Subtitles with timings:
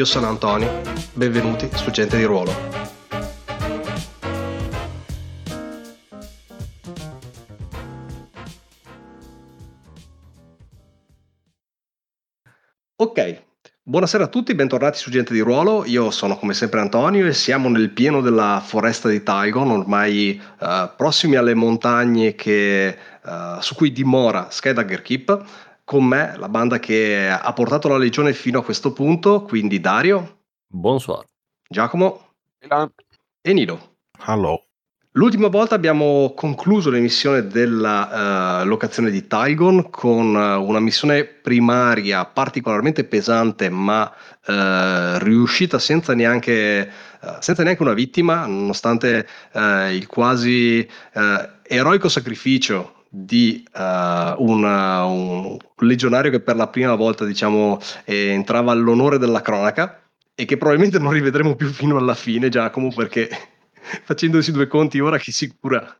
[0.00, 0.80] Io sono Antonio,
[1.12, 2.50] benvenuti su Gente di Ruolo.
[12.96, 13.42] Ok,
[13.82, 15.84] buonasera a tutti, bentornati su Gente di Ruolo.
[15.84, 20.88] Io sono come sempre Antonio e siamo nel pieno della foresta di Tygon, ormai uh,
[20.96, 27.28] prossimi alle montagne che, uh, su cui dimora Skydagger Keep con me la banda che
[27.28, 30.42] ha portato la Legione fino a questo punto, quindi Dario.
[30.68, 31.24] Bonsoir.
[31.68, 32.28] Giacomo.
[32.60, 32.92] Milan.
[33.42, 33.96] E Nilo.
[34.24, 34.66] Hello.
[35.14, 42.24] L'ultima volta abbiamo concluso l'emissione della uh, locazione di Tygon con uh, una missione primaria
[42.24, 46.88] particolarmente pesante ma uh, riuscita senza neanche,
[47.40, 49.26] senza neanche, una vittima nonostante
[49.90, 50.88] il quasi
[51.64, 53.80] eroico sacrificio di uh,
[54.38, 60.00] un, un, legionario che per la prima volta diciamo eh, entrava all'onore della cronaca
[60.32, 63.28] e che probabilmente non rivedremo più fino alla fine Giacomo perché
[64.04, 65.92] facendosi due conti ora che sicura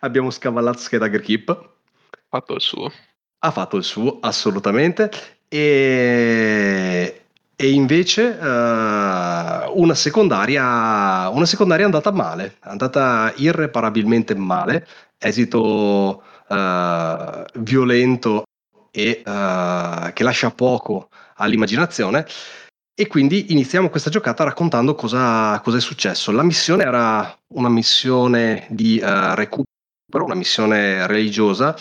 [0.00, 1.48] abbiamo scavallato Skedagger Keep.
[1.50, 2.92] Ha fatto il suo.
[3.40, 5.10] Ha fatto il suo assolutamente.
[5.48, 7.22] E,
[7.56, 8.44] e invece uh,
[9.78, 14.86] una secondaria una secondaria è andata male è andata irreparabilmente male.
[15.18, 18.44] Esito uh, violento
[18.90, 22.26] e uh, che lascia poco all'immaginazione.
[22.94, 26.30] E quindi iniziamo questa giocata raccontando cosa, cosa, è successo.
[26.30, 31.74] La missione era una missione di uh, recupero, una missione religiosa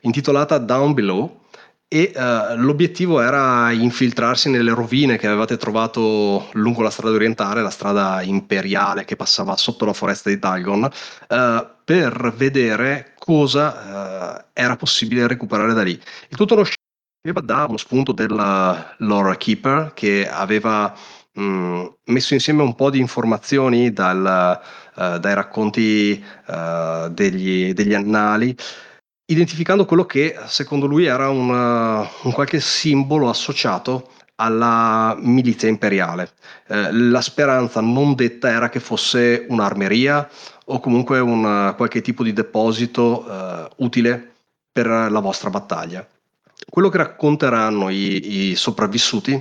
[0.00, 1.44] intitolata Down Below
[1.88, 7.70] e uh, l'obiettivo era infiltrarsi nelle rovine che avevate trovato lungo la strada orientale, la
[7.70, 14.76] strada imperiale che passava sotto la foresta di Dalgon, uh, per vedere cosa uh, era
[14.76, 16.00] possibile recuperare da lì.
[16.28, 20.96] Il tutto nasceva da uno spunto della Lore Keeper che aveva
[21.38, 24.60] mm, messo insieme un po' di informazioni dal,
[24.94, 26.24] dai racconti
[27.10, 28.56] degli, degli annali
[29.26, 36.30] identificando quello che secondo lui era un, un qualche simbolo associato alla milizia imperiale.
[36.68, 40.28] Eh, la speranza non detta era che fosse un'armeria
[40.68, 44.32] o comunque un qualche tipo di deposito eh, utile
[44.72, 46.06] per la vostra battaglia.
[46.68, 49.32] Quello che racconteranno i, i sopravvissuti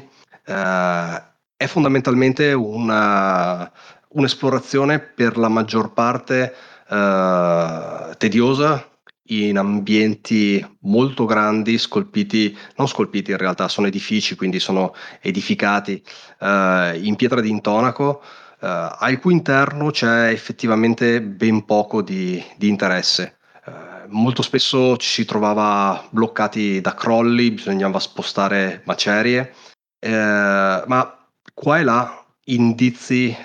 [0.46, 1.24] eh,
[1.58, 3.72] è fondamentalmente una,
[4.10, 6.54] un'esplorazione per la maggior parte
[6.88, 8.90] eh, tediosa,
[9.30, 16.04] in ambienti molto grandi, scolpiti, non scolpiti in realtà, sono edifici, quindi sono edificati
[16.40, 17.50] eh, in pietra di
[18.62, 23.38] eh, al cui interno c'è effettivamente ben poco di, di interesse.
[23.66, 23.72] Eh,
[24.08, 29.54] molto spesso ci si trovava bloccati da crolli, bisognava spostare macerie,
[30.00, 33.36] eh, ma qua e là indizi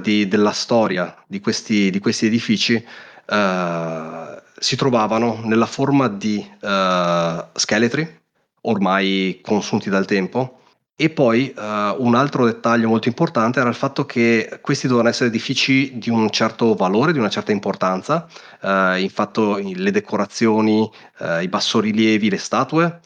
[0.00, 2.82] di, della storia di questi, di questi edifici
[3.28, 8.20] uh, si trovavano nella forma di uh, scheletri
[8.62, 10.60] ormai consunti dal tempo
[11.00, 11.60] e poi uh,
[12.04, 16.28] un altro dettaglio molto importante era il fatto che questi dovevano essere edifici di un
[16.30, 18.26] certo valore, di una certa importanza,
[18.62, 23.00] uh, infatti le decorazioni, uh, i bassorilievi, le statue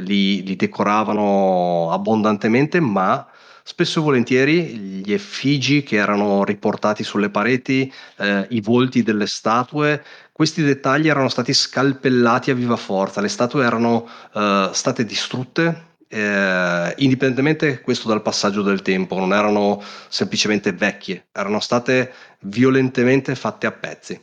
[0.00, 3.26] li, li, decoravano abbondantemente, ma
[3.62, 10.02] spesso e volentieri gli effigi che erano riportati sulle pareti, eh, i volti delle statue,
[10.32, 16.94] questi dettagli erano stati scalpellati a viva forza, le statue erano eh, state distrutte, eh,
[16.98, 23.72] indipendentemente questo dal passaggio del tempo, non erano semplicemente vecchie, erano state violentemente fatte a
[23.72, 24.20] pezzi.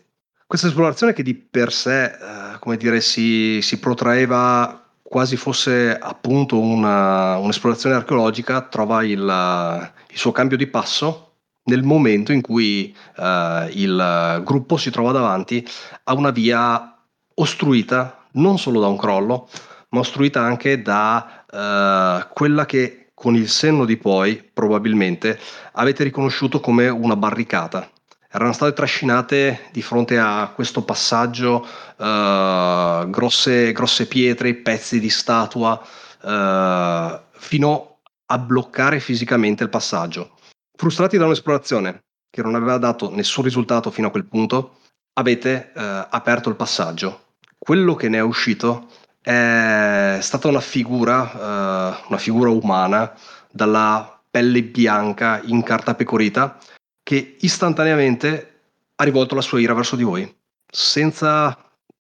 [0.48, 6.60] Questa esplorazione che di per sé, eh, come dire, si, si protraeva quasi fosse appunto
[6.60, 11.34] una, un'esplorazione archeologica, trova il, il, suo cambio di passo
[11.66, 15.66] nel momento in cui uh, il gruppo si trova davanti
[16.04, 16.98] a una via
[17.36, 19.48] ostruita non solo da un crollo,
[19.90, 25.40] ma ostruita anche da uh, quella che con il senno di poi probabilmente
[25.74, 27.90] avete riconosciuto come una barricata
[28.36, 31.66] erano state trascinate di fronte a questo passaggio
[31.96, 35.82] uh, grosse, grosse, pietre, pezzi di statua,
[36.22, 40.34] uh, fino a bloccare fisicamente il passaggio.
[40.76, 44.80] frustrati da un'esplorazione che non aveva dato nessun risultato fino a quel punto,
[45.14, 47.28] avete eh, aperto il passaggio.
[47.58, 48.90] Quello che ne è uscito
[49.26, 53.12] è stata una figura, eh, una figura umana
[53.50, 56.60] dalla pelle bianca incartapecorita
[57.02, 58.60] che istantaneamente
[58.96, 60.32] ha rivolto la sua ira verso di voi,
[60.72, 61.58] senza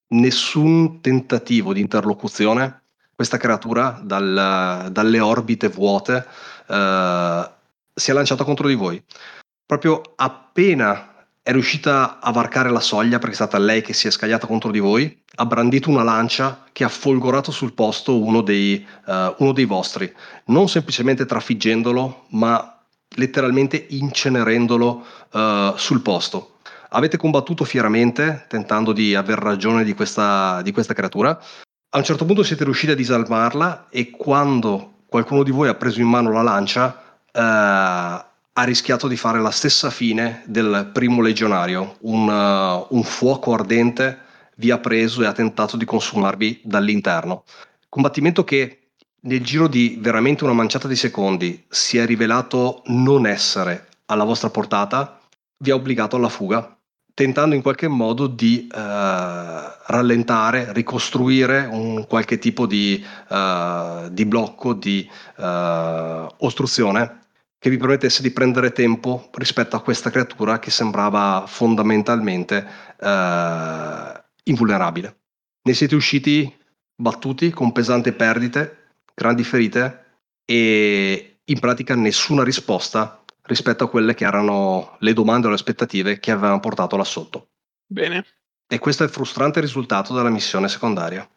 [0.09, 2.81] nessun tentativo di interlocuzione.
[3.15, 6.27] Questa creatura dal, dalle orbite vuote
[6.67, 7.51] eh,
[7.91, 9.03] si è lanciata contro di voi.
[9.65, 11.14] Proprio appena
[11.45, 14.71] è riuscita a varcare la soglia, perché è stata lei che si è scagliata contro
[14.71, 19.51] di voi, ha brandito una lancia che ha folgorato sul posto uno dei, uh, uno
[19.51, 20.11] dei vostri,
[20.45, 22.83] non semplicemente trafiggendolo, ma
[23.17, 26.57] letteralmente incenerendolo uh, sul posto.
[26.89, 31.29] Avete combattuto fieramente, tentando di aver ragione di questa, di questa creatura.
[31.29, 35.99] A un certo punto siete riusciti a disarmarla e quando qualcuno di voi ha preso
[35.99, 41.97] in mano la lancia, uh, ha rischiato di fare la stessa fine del primo legionario.
[42.01, 44.19] Un, un fuoco ardente
[44.55, 47.43] vi ha preso e ha tentato di consumarvi dall'interno.
[47.89, 48.91] Combattimento che
[49.21, 54.49] nel giro di veramente una manciata di secondi si è rivelato non essere alla vostra
[54.49, 55.19] portata,
[55.57, 56.77] vi ha obbligato alla fuga,
[57.13, 64.73] tentando in qualche modo di uh, rallentare, ricostruire un qualche tipo di, uh, di blocco,
[64.73, 65.43] di uh,
[66.37, 67.23] ostruzione
[67.57, 72.65] che vi permettesse di prendere tempo rispetto a questa creatura che sembrava fondamentalmente
[74.43, 75.17] invulnerabile.
[75.63, 76.55] Ne siete usciti
[76.95, 78.83] battuti con pesanti perdite
[79.15, 85.49] grandi ferite e in pratica nessuna risposta rispetto a quelle che erano le domande o
[85.49, 87.49] le aspettative che avevano portato là sotto.
[87.85, 88.25] Bene.
[88.67, 91.27] E questo è il frustrante risultato della missione secondaria.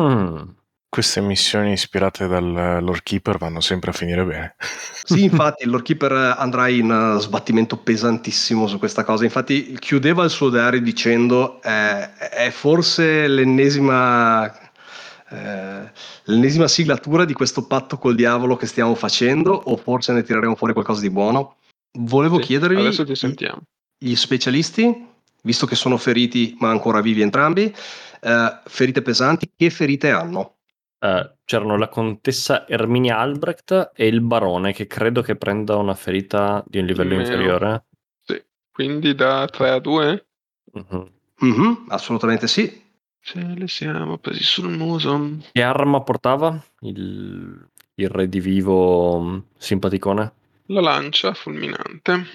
[0.00, 0.48] Mm.
[0.94, 4.54] Queste missioni ispirate dal Lord Keeper vanno sempre a finire bene.
[5.04, 9.24] Sì, infatti il Lord Keeper andrà in sbattimento pesantissimo su questa cosa.
[9.24, 14.50] Infatti chiudeva il suo diario dicendo eh, è forse l'ennesima
[15.30, 15.90] eh,
[16.26, 20.74] l'ennesima siglatura di questo patto col diavolo che stiamo facendo o forse ne tireremo fuori
[20.74, 21.56] qualcosa di buono?
[21.98, 23.62] Volevo sì, chiedervi adesso ti sentiamo.
[23.98, 25.06] Gli specialisti,
[25.42, 27.74] visto che sono feriti ma ancora vivi entrambi,
[28.20, 30.54] eh, ferite pesanti, che ferite hanno?
[31.04, 36.64] Uh, c'erano la contessa Erminia Albrecht e il barone che credo che prenda una ferita
[36.66, 37.20] di un livello Meno.
[37.20, 37.84] inferiore.
[38.22, 38.42] Sì,
[38.72, 40.26] quindi da 3 a 2?
[40.72, 41.12] Mhm.
[41.40, 42.82] Mhm, assolutamente sì.
[43.20, 45.38] Ce le siamo presi sul muso.
[45.52, 50.32] Che arma portava il, il redivivo mm, simpaticone?
[50.68, 52.26] La lancia fulminante.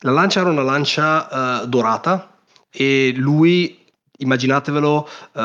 [0.00, 2.40] La lancia era una lancia eh, dorata
[2.72, 3.85] e lui,
[4.18, 5.40] immaginatevelo, eh,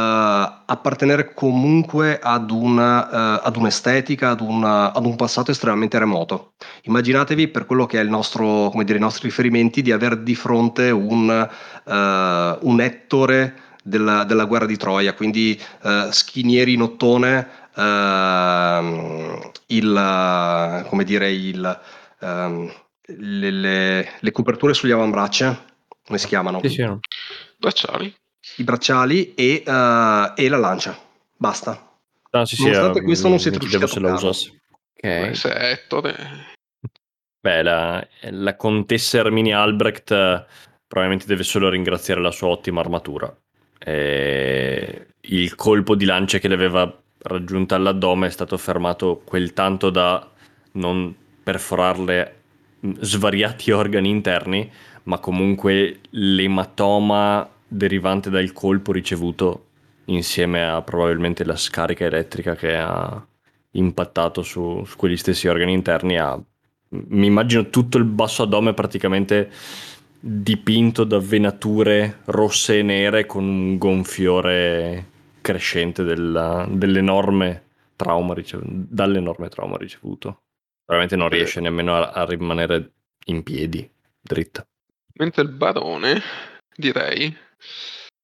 [0.65, 6.53] appartenere comunque ad, una, eh, ad un'estetica, ad, una- ad un passato estremamente remoto.
[6.83, 10.35] Immaginatevi per quello che è il nostro, come dire, i nostri riferimenti di avere di
[10.35, 15.59] fronte un, eh, un Ettore della, della guerra di Troia, quindi
[16.11, 21.79] schinieri in ottone, ehm, il, come dire, il,
[22.19, 22.71] ehm,
[23.17, 25.59] le, le- le coperture sugli avambraccia,
[26.05, 26.59] come si chiamano?
[26.61, 26.85] Sì, sì.
[27.57, 28.13] Bracciali.
[28.57, 30.97] I bracciali e, eh, e la lancia.
[31.37, 31.89] Basta.
[32.31, 34.29] No, sì, sì, Nonostante eh, questo non siete riusciti se a la toccarlo.
[34.29, 34.61] usasse.
[34.95, 35.03] Ok.
[35.03, 36.15] essere Ettore.
[37.39, 40.45] Beh, la, la contessa Erminia Albrecht eh,
[40.87, 43.35] probabilmente deve solo ringraziare la sua ottima armatura.
[43.79, 49.89] E il colpo di lancia che le aveva raggiunta all'addome è stato fermato quel tanto
[49.89, 50.29] da
[50.73, 52.41] non perforarle
[52.79, 54.71] mh, svariati organi interni,
[55.03, 59.67] ma comunque l'ematoma derivante dal colpo ricevuto
[60.05, 63.25] insieme a probabilmente la scarica elettrica che ha
[63.71, 66.37] impattato su, su quegli stessi organi interni ha
[66.93, 69.49] mi immagino tutto il basso addome praticamente
[70.19, 75.05] dipinto da venature rosse e nere con un gonfiore
[75.39, 77.63] crescente della- dell'enorme
[77.95, 80.41] trauma ricevuto, dall'enorme trauma ricevuto.
[80.85, 82.91] Veramente non riesce nemmeno a, a rimanere
[83.27, 84.67] in piedi, dritta.
[85.13, 86.21] Mentre il barone,
[86.75, 87.33] direi,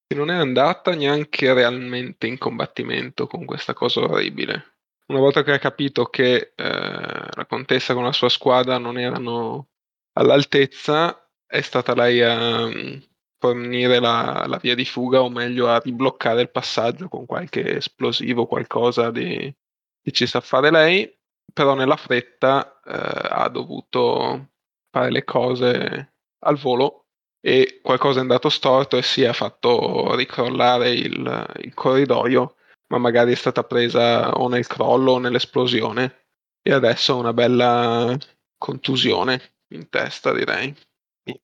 [0.07, 4.77] che non è andata neanche realmente in combattimento con questa cosa orribile.
[5.07, 9.69] Una volta che ha capito che eh, la contessa con la sua squadra non erano
[10.13, 12.97] all'altezza, è stata lei a mm,
[13.37, 18.47] fornire la, la via di fuga, o meglio a ribloccare il passaggio con qualche esplosivo,
[18.47, 19.53] qualcosa di,
[20.01, 21.17] che ci sa fare lei,
[21.53, 24.51] però nella fretta eh, ha dovuto
[24.89, 27.06] fare le cose al volo
[27.47, 32.55] e qualcosa è andato storto e si è fatto ricrollare il, il corridoio,
[32.87, 36.25] ma magari è stata presa o nel crollo o nell'esplosione
[36.61, 38.17] e adesso ha una bella
[38.57, 39.41] contusione.
[39.69, 40.75] in testa, direi.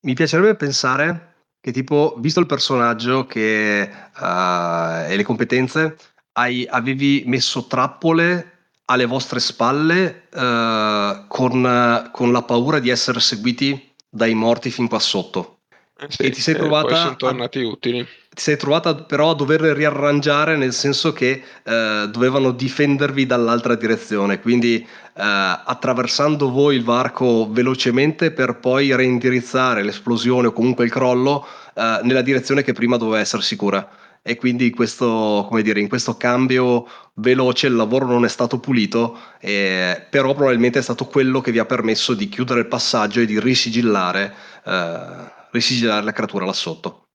[0.02, 5.96] Mi, piacerebbe pensare che tipo, visto il personaggio che, eh, e le competenze,
[6.32, 13.94] hai- avevi messo trappole alle vostre spalle eh, con, con la paura di essere seguiti
[14.06, 15.53] dai morti fin qua sotto.
[15.96, 18.06] Eh sì, E ti sei e trovata sono a- tornati utili.
[18.34, 24.40] Ti sei trovata però a dover riarrangiare nel senso che eh, dovevano difendervi dall'altra direzione,
[24.40, 31.46] quindi eh, attraversando voi il varco velocemente per poi reindirizzare l'esplosione o comunque il crollo
[31.74, 33.88] eh, nella direzione che prima doveva essere sicura.
[34.26, 38.58] E quindi in questo, come dire, in questo cambio veloce il lavoro non è stato
[38.58, 43.20] pulito, eh, però probabilmente è stato quello che vi ha permesso di chiudere il passaggio
[43.20, 44.34] e di risigillare,
[44.64, 47.06] eh, risigillare la creatura là sotto.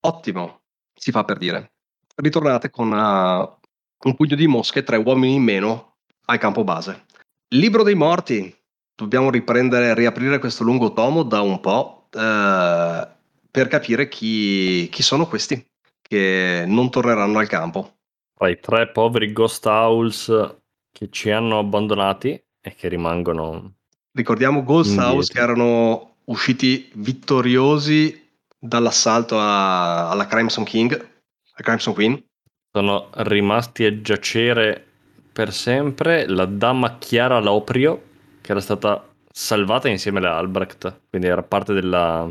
[0.00, 0.60] Ottimo,
[0.94, 1.72] si fa per dire.
[2.14, 7.06] Ritornate con uh, un pugno di mosche, tre uomini in meno al campo base.
[7.54, 8.54] Libro dei morti.
[8.94, 13.08] Dobbiamo riprendere, riaprire questo lungo tomo da un po' eh,
[13.48, 15.64] per capire chi, chi sono questi
[16.02, 17.98] che non torneranno al campo.
[18.34, 20.56] Tra i tre poveri Ghost Owls
[20.90, 23.78] che ci hanno abbandonati e che rimangono
[24.10, 25.12] Ricordiamo Ghost Indietro.
[25.14, 28.26] House che erano usciti vittoriosi
[28.58, 32.22] dall'assalto a- alla Crimson King, a Crimson Queen.
[32.70, 34.84] sono rimasti a giacere
[35.32, 38.02] per sempre la dama Chiara Loprio
[38.40, 42.28] che era stata salvata insieme alle Albrecht quindi era parte della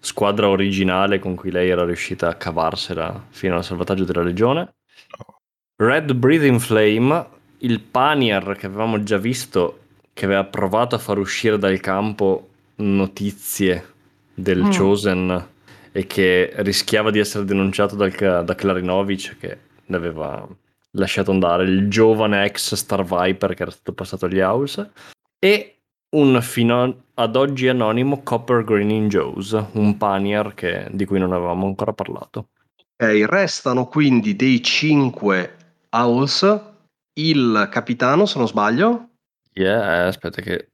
[0.00, 4.74] squadra originale con cui lei era riuscita a cavarsela fino al salvataggio della legione
[5.76, 7.26] Red Breathing Flame
[7.58, 9.80] il Panier che avevamo già visto
[10.12, 13.94] che aveva provato a far uscire dal campo notizie
[14.34, 14.70] del Mm.
[14.70, 15.48] Chosen
[15.92, 20.46] e che rischiava di essere denunciato dal- da Clarinovic che l'aveva
[20.92, 24.90] lasciato andare, il giovane ex Star Viper che era stato passato agli House
[25.38, 25.74] e
[26.10, 31.66] un fino ad oggi anonimo Copper Greening Joes, un panier che- di cui non avevamo
[31.66, 32.48] ancora parlato.
[33.00, 35.56] Ok, restano quindi dei cinque
[35.90, 36.60] Owls,
[37.14, 39.08] il capitano se non sbaglio,
[39.52, 40.68] Yeah, eh, aspetta che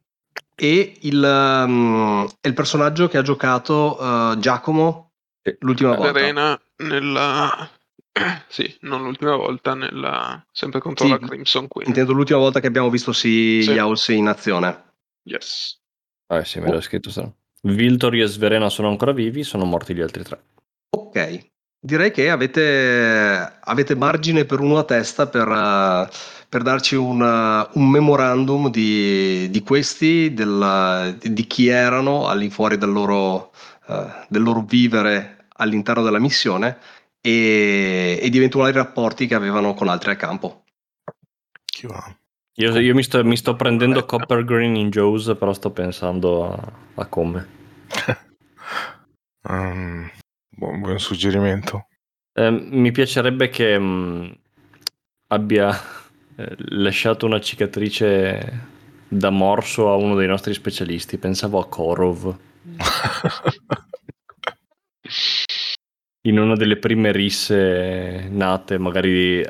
[0.55, 5.57] e il, um, e il personaggio che ha giocato uh, Giacomo Sì.
[5.61, 6.13] l'ultima volta.
[6.13, 7.71] Verena nella...
[8.47, 10.45] Sì, non l'ultima volta, nella...
[10.53, 11.89] sempre contro Sì, la Crimson Queen.
[11.89, 13.73] Intendo l'ultima volta che abbiamo visto sì, Sì.
[13.73, 14.93] gli Owls in azione.
[15.25, 15.81] Yes.
[16.29, 17.11] Ah sì, me l'ho scritto.
[17.11, 17.29] sta.
[17.63, 20.43] Viltori e Sverena sono ancora vivi, sono morti gli altri tre.
[20.91, 21.51] Ok,
[21.85, 26.09] direi che avete, avete margine per uno a testa per, eh,
[26.49, 32.91] per darci un, eh, un memorandum di, di questi, del- di chi erano all'infuori del
[32.91, 33.53] loro,
[33.87, 36.79] eh, del loro vivere all'interno della missione
[37.21, 40.65] e, e di eventuali rapporti che avevano con altri al campo.
[41.65, 42.17] Chi va?
[42.57, 46.73] Io, io mi, sto, mi sto prendendo Copper Green in Joes, però sto pensando a,
[46.95, 47.47] a come.
[49.47, 50.11] Um,
[50.57, 51.87] buon, buon suggerimento.
[52.33, 54.37] Eh, mi piacerebbe che mh,
[55.29, 55.73] abbia
[56.37, 58.73] eh, lasciato una cicatrice
[59.09, 61.19] da morso a uno dei nostri specialisti.
[61.19, 62.37] Pensavo a Korov.
[66.27, 69.45] in una delle prime risse nate, magari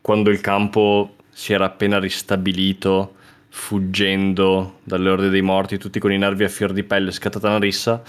[0.00, 3.14] quando il campo si era appena ristabilito,
[3.48, 7.58] fuggendo dalle orde dei morti, tutti con i nervi a fior di pelle, scattata una
[7.58, 8.02] rissa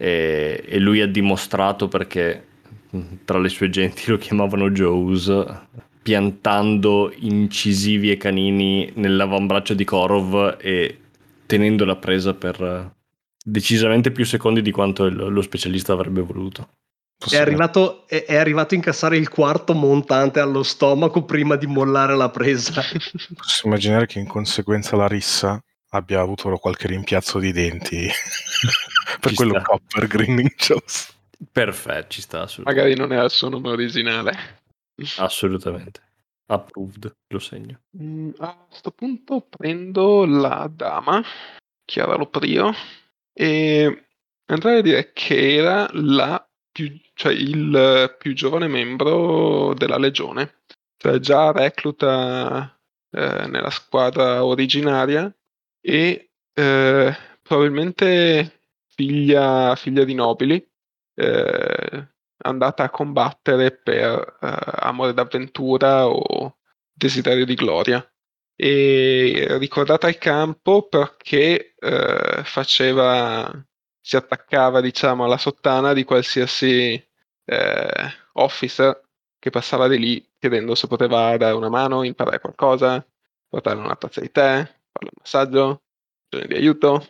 [0.00, 2.46] e, e lui ha dimostrato perché
[2.88, 5.30] mh, tra le sue genti lo chiamavano Joes,
[6.02, 10.98] piantando incisivi e canini nell'avambraccio di Korov e
[11.44, 12.90] tenendo la presa per eh,
[13.44, 16.68] decisamente più secondi di quanto lo specialista avrebbe voluto.
[17.28, 22.16] È arrivato, è, è arrivato a incassare il quarto montante allo stomaco prima di mollare
[22.16, 22.80] la presa.
[23.36, 28.08] Posso immaginare che in conseguenza la rissa abbia avuto qualche rimpiazzo di denti
[29.20, 29.62] per Ci quello sta.
[29.62, 31.16] Copper Greening Jones.
[31.52, 32.82] Perfetto, ci sta assolutamente.
[32.82, 34.60] Magari non era il suo nome originale.
[35.16, 36.00] Assolutamente.
[36.46, 37.80] Approved, lo segno.
[37.96, 41.22] Mm, a questo punto prendo la dama,
[41.84, 42.72] Chiara Loprio,
[43.32, 44.06] e
[44.46, 50.62] andrei a dire che era la più, cioè il più giovane membro della legione,
[50.96, 52.76] cioè già recluta
[53.12, 55.32] eh, nella squadra originaria
[55.80, 58.59] e eh, probabilmente
[59.00, 60.70] figlia, figlia di nobili,
[61.14, 62.08] eh,
[62.42, 66.58] andata a combattere per eh, amore d'avventura o
[66.92, 68.04] desiderio di gloria.
[68.54, 73.50] E ricordata al campo perché eh, faceva,
[73.98, 76.92] si attaccava diciamo alla sottana di qualsiasi
[77.44, 79.00] eh, officer
[79.38, 83.02] che passava di lì chiedendo se poteva dare una mano, imparare qualcosa,
[83.48, 85.82] portare una tazza di tè, fare un massaggio,
[86.28, 87.06] bisogno di aiuto.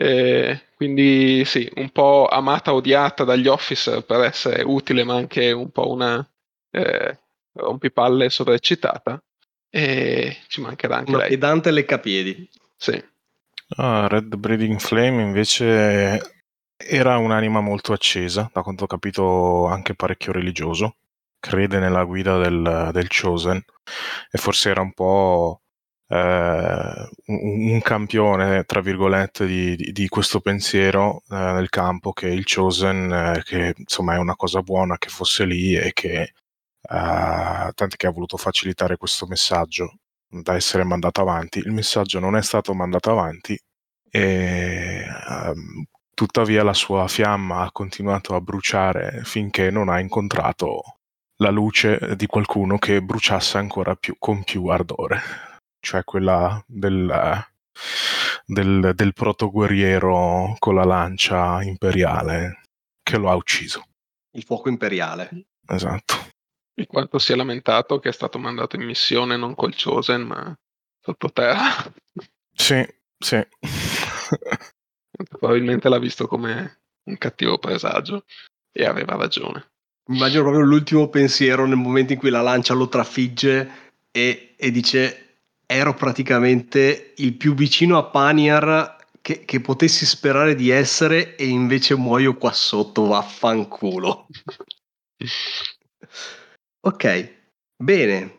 [0.00, 5.70] E quindi sì, un po' amata, odiata dagli officer per essere utile, ma anche un
[5.70, 6.26] po' una
[6.70, 7.18] eh,
[7.52, 9.22] rompipalle sovraeccitata.
[9.68, 11.28] E ci mancherà anche Una lei.
[11.28, 12.48] pedante leccapiedi.
[12.76, 13.04] Sì.
[13.76, 16.18] Ah, Red Breeding Flame invece
[16.76, 20.96] era un'anima molto accesa, da quanto ho capito anche parecchio religioso,
[21.38, 23.62] crede nella guida del, del Chosen
[24.30, 25.69] e forse era un po' eh,
[26.16, 32.44] un, un campione, tra virgolette, di, di- di questo pensiero eh, nel campo che il
[32.44, 36.32] Chosen, eh, che insomma è una cosa buona che fosse lì e che eh,
[37.74, 39.94] tanto che ha voluto facilitare questo messaggio
[40.28, 41.58] da essere mandato avanti.
[41.58, 43.58] Il messaggio non è stato mandato avanti
[44.10, 50.82] e ehm, tuttavia la sua fiamma ha continuato a bruciare finché non ha incontrato
[51.36, 55.20] la luce di qualcuno che bruciasse ancora più con più ardore,
[55.80, 57.44] cioè quella del,
[58.44, 62.60] del, del protoguerriero con la lancia imperiale
[63.02, 63.84] che lo ha ucciso.
[64.32, 65.46] Il fuoco imperiale.
[65.66, 66.28] Esatto.
[66.74, 70.56] In quanto si è lamentato che è stato mandato in missione non col Chosen, ma
[71.00, 71.92] sottoterra.
[72.52, 72.86] Sì,
[73.18, 73.46] sì.
[75.28, 78.24] Probabilmente l'ha visto come un cattivo presagio
[78.72, 79.66] e aveva ragione.
[80.10, 85.29] Immagino proprio l'ultimo pensiero nel momento in cui la lancia lo trafigge e, e dice
[85.70, 91.94] ero praticamente il più vicino a Paniar che, che potessi sperare di essere e invece
[91.94, 94.26] muoio qua sotto, vaffanculo.
[96.82, 97.34] Ok,
[97.76, 98.38] bene.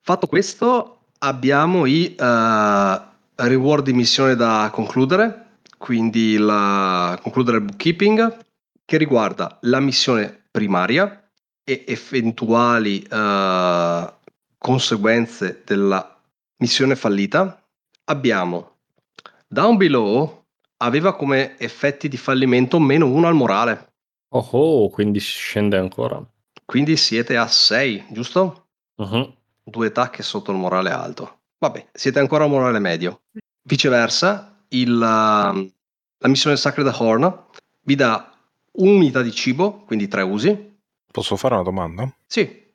[0.00, 3.00] Fatto questo, abbiamo i eh,
[3.34, 8.38] reward di missione da concludere, quindi la, concludere il bookkeeping,
[8.86, 11.30] che riguarda la missione primaria
[11.62, 14.12] e eventuali eh,
[14.56, 16.17] conseguenze della
[16.58, 17.62] missione fallita.
[18.04, 18.76] Abbiamo
[19.46, 20.44] Down Below
[20.78, 23.86] aveva come effetti di fallimento meno uno al morale,
[24.30, 26.22] Oh, oh, quindi si scende ancora.
[26.66, 28.66] quindi siete a 6, giusto?
[28.96, 29.34] Mhm.
[29.64, 31.40] due tacche sotto il morale alto.
[31.58, 33.22] Vabbè, siete ancora a morale medio.
[33.62, 37.44] Viceversa, il, uh, la missione Sacred Horn
[37.82, 38.32] vi dà
[38.72, 40.76] un'unità di cibo, quindi tre usi.
[41.10, 42.10] Posso fare una domanda?
[42.26, 42.66] Sì,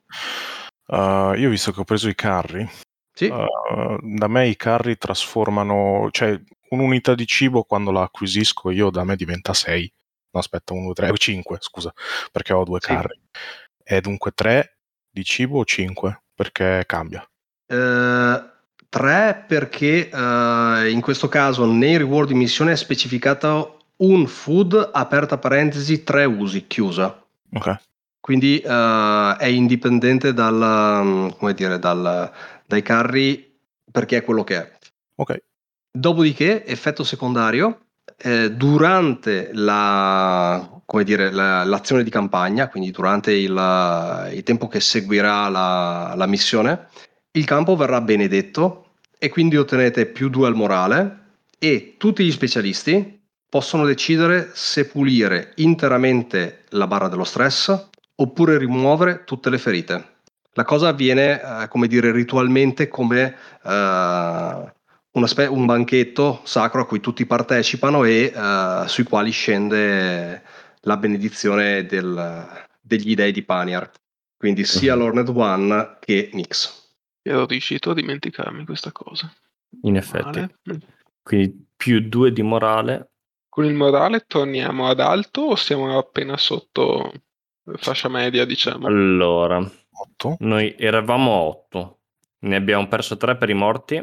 [0.85, 2.69] Uh, io ho visto che ho preso i carri.
[3.13, 3.25] Sì.
[3.25, 9.03] Uh, da me i carri trasformano, cioè un'unità di cibo quando la acquisisco io da
[9.03, 9.91] me diventa 6.
[10.31, 11.93] No, aspetta, 1, 2, 3, 5, scusa,
[12.31, 12.87] perché ho due Sì.
[12.87, 13.19] carri.
[13.83, 14.77] È dunque 3
[15.09, 16.23] di cibo o 5?
[16.33, 17.23] Perché cambia.
[17.67, 18.43] Eh,
[18.89, 25.37] tre perché eh, in questo caso nei reward di missione è specificato un food, aperta
[25.37, 27.23] parentesi, tre usi, chiusa.
[27.53, 27.77] Ok.
[28.23, 32.31] Quindi eh, è indipendente dal, mm, come dire, dal-
[32.65, 33.59] dai carri
[33.91, 34.71] perché è quello che è.
[35.15, 35.43] Ok.
[35.91, 44.29] Dopodiché, effetto secondario, eh, durante la, come dire, la- l'azione di campagna, quindi durante il,
[44.33, 46.87] il tempo che seguirà la, la missione,
[47.31, 53.21] il campo verrà benedetto e quindi ottenete più 2 al morale e tutti gli specialisti
[53.49, 60.11] possono decidere se pulire interamente la barra dello stress oppure rimuovere tutte le ferite.
[60.53, 64.73] La cosa avviene, eh, come dire, ritualmente come eh,
[65.15, 70.43] una spe- un banchetto sacro a cui tutti partecipano e eh, sui quali scende
[70.81, 73.89] la benedizione del- degli dei di Paniar.
[74.37, 74.99] Quindi sia Mhm.
[74.99, 76.81] l'Orned One che Nix.
[77.21, 79.31] Ero riuscito a dimenticarmi questa cosa.
[79.83, 80.39] In effetti.
[80.39, 80.55] Male.
[80.69, 80.77] Mm.
[81.23, 83.11] Quindi più due di morale.
[83.47, 87.13] Con il morale torniamo ad alto o siamo appena sotto
[87.77, 88.87] fascia media, diciamo?
[88.87, 90.37] Allora, 8.
[90.39, 91.99] noi eravamo a 8.
[92.39, 93.95] Ne abbiamo perso 3 per i morti.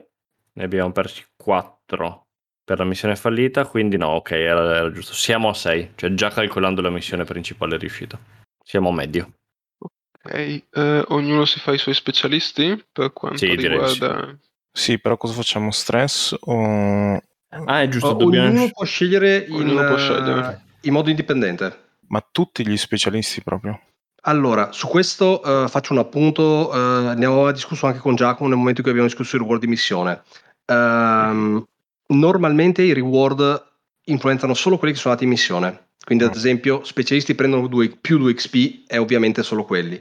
[0.52, 2.26] Ne abbiamo persi 4
[2.64, 3.66] per la missione fallita.
[3.66, 5.12] Quindi no, ok, era, era giusto.
[5.12, 5.92] Siamo a 6.
[5.96, 8.18] Cioè già calcolando la missione principale riuscita.
[8.62, 9.32] Siamo a medio.
[9.78, 13.68] Ok, eh, ognuno si fa i suoi specialisti per quanto Sì, direi di sì.
[13.68, 14.38] riguarda...
[14.72, 15.70] Sì, però cosa facciamo?
[15.70, 17.20] Stress o...
[17.64, 18.48] Ah, è giusto, Oh, dobbiamo...
[18.48, 20.62] ognuno può scegliere in, Ognuno può eh, scegliere.
[20.82, 21.88] in modo indipendente.
[22.10, 23.80] Ma tutti gli specialisti proprio?
[24.22, 28.58] Allora, su questo eh, faccio un appunto, eh, ne avevo discusso anche con Giacomo nel
[28.58, 30.22] momento in cui abbiamo discusso i reward di missione.
[30.66, 31.64] Ehm,
[32.08, 33.68] normalmente i reward
[34.06, 36.36] influenzano solo quelli che sono andati in missione, quindi ad Mm.
[36.36, 40.00] esempio specialisti prendono due- più 2 XP e ovviamente solo quelli.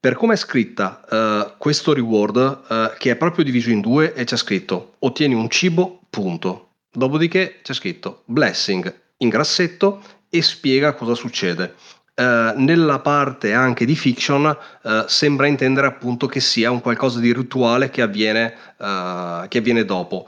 [0.00, 4.36] Per come è scritta eh, questo reward, che è proprio diviso in due e c'è
[4.36, 6.68] scritto ottieni un cibo, punto.
[6.92, 11.74] Dopodiché c'è scritto blessing in grassetto e spiega cosa succede.
[12.14, 17.32] Eh, nella parte anche di fiction eh, sembra intendere appunto che sia un qualcosa di
[17.32, 20.26] rituale che avviene, eh, che avviene dopo.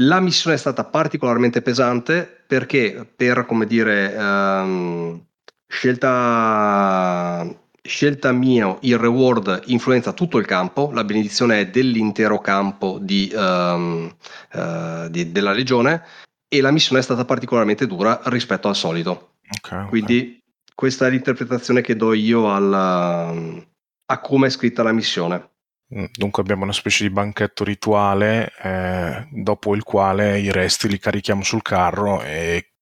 [0.00, 5.24] La missione è stata particolarmente pesante, perché per, come dire, ehm,
[5.66, 7.46] scelta,
[7.82, 14.04] scelta mia, il reward influenza tutto il campo, la benedizione è dell'intero campo di, eh,
[15.10, 16.02] di- della legione
[16.48, 19.32] e la missione è stata particolarmente dura rispetto al solito.
[19.56, 19.88] Ok, ok.
[19.88, 20.42] Quindi
[20.74, 23.34] questa è l'interpretazione che do io alla-
[24.10, 25.50] a come è scritta la missione.
[25.94, 30.98] Mm, Dunque abbiamo una specie di banchetto rituale eh, dopo il quale i resti li
[30.98, 32.72] carichiamo sul carro e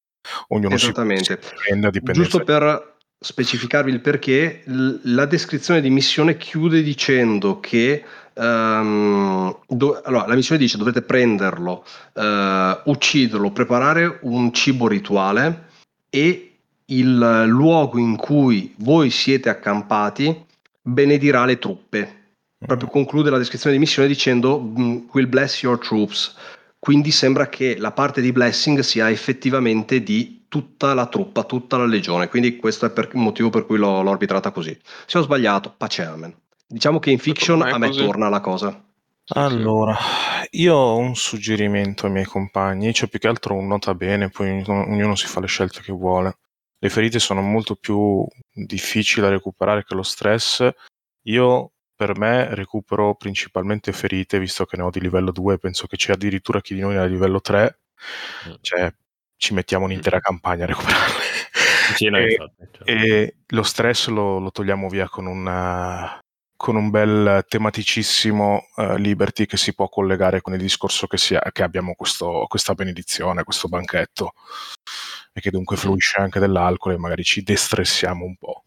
[0.48, 2.22] ognuno si, prende a dipendenza.
[2.22, 10.26] Giusto per specificarvi il perché, la descrizione di missione chiude dicendo che ehm, do- allora,
[10.26, 15.68] la missione dice dovete prenderlo, eh, ucciderlo, preparare un cibo rituale
[16.10, 16.45] e
[16.86, 20.44] il luogo in cui voi siete accampati
[20.80, 22.14] benedirà le truppe.
[22.58, 26.34] Proprio conclude la descrizione di missione dicendo mm, will bless your troops.
[26.78, 31.86] Quindi sembra che la parte di blessing sia effettivamente di tutta la truppa, tutta la
[31.86, 32.28] legione.
[32.28, 34.76] Quindi questo è per- il motivo per cui l'ho, l'ho arbitrata così.
[35.06, 36.34] Se ho sbagliato, pace amen.
[36.66, 38.04] Diciamo che in fiction a me così.
[38.04, 38.82] torna la cosa.
[39.34, 39.96] Allora,
[40.50, 44.62] io ho un suggerimento ai miei compagni, cioè più che altro un nota bene, poi
[44.66, 46.36] ognuno si fa le scelte che vuole.
[46.78, 50.68] Le ferite sono molto più difficili da recuperare che lo stress.
[51.22, 55.96] Io, per me, recupero principalmente ferite, visto che ne ho di livello 2, penso che
[55.96, 57.78] c'è addirittura chi di noi ne ha di livello 3,
[58.48, 58.52] Mm.
[58.60, 58.92] cioè
[59.38, 61.22] ci mettiamo un'intera campagna a recuperarle.
[61.94, 62.90] Sì, no, E- infatti, cioè.
[62.90, 66.18] e lo stress lo, lo togliamo via con un, eh,
[66.56, 71.40] con un bel tematicissimo eh, Liberty che si può collegare con il discorso che, sia,
[71.52, 74.32] che abbiamo questo- questa benedizione, questo banchetto
[75.36, 78.64] e che dunque fluisce anche dell'alcol e magari ci destressiamo un po'.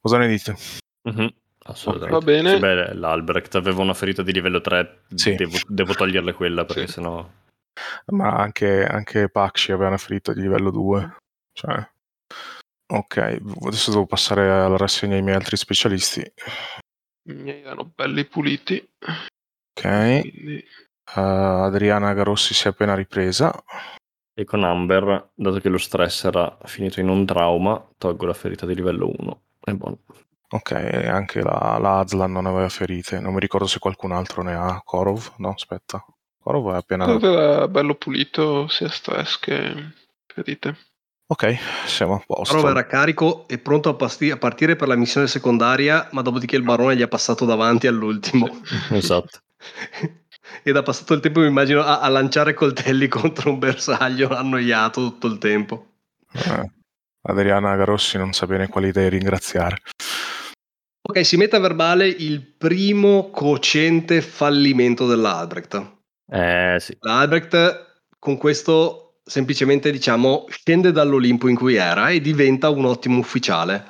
[0.00, 0.56] Cosa ne dite?
[1.02, 2.12] Mhm, Assolutamente.
[2.18, 2.50] Va bene.
[2.50, 5.34] Sì, beh, l'Albrecht aveva una ferita di livello 3, Sì.
[5.34, 6.92] devo, devo toglierle quella perché Sì.
[6.92, 7.28] sennò...
[8.12, 11.16] Ma anche, anche Pakshi aveva una ferita di livello 2.
[11.52, 11.90] Cioè,
[12.92, 16.20] ok, adesso devo passare alla rassegna ai miei altri specialisti.
[16.20, 18.88] I miei erano belli puliti.
[19.00, 20.58] Ok, Quindi...
[20.58, 23.52] eh, Adriana Garossi si è appena ripresa.
[24.38, 28.66] E con Amber, dato che lo stress era finito in un trauma, tolgo la ferita
[28.66, 29.40] di livello 1.
[29.60, 30.00] È buono.
[30.50, 33.18] Ok, anche la, la Aslan non aveva ferite.
[33.18, 34.82] Non mi ricordo se qualcun altro ne ha.
[34.84, 35.36] Korov?
[35.38, 36.04] No, aspetta.
[36.38, 37.06] Korov è appena...
[37.18, 39.72] Era bello pulito sia stress che
[40.26, 40.76] ferite.
[41.28, 42.52] Ok, siamo a posto.
[42.52, 46.56] Prova era carico e pronto a, pasti- a partire per la missione secondaria, ma dopodiché
[46.56, 48.60] il barone gli ha passato davanti all'ultimo.
[48.92, 49.40] Esatto.
[50.66, 55.00] Ed ha passato il tempo, mi immagino, a, a lanciare coltelli contro un bersaglio annoiato
[55.00, 55.92] tutto il tempo.
[56.32, 56.70] Eh,
[57.22, 59.76] Adriana Garossi non sa bene quali idee ringraziare.
[61.02, 65.98] Ok, si mette a verbale il primo cocente fallimento dell'Albrecht.
[66.28, 66.96] Eh sì.
[66.98, 73.84] L'Albrecht con questo semplicemente diciamo scende dall'Olimpo in cui era e diventa un ottimo ufficiale.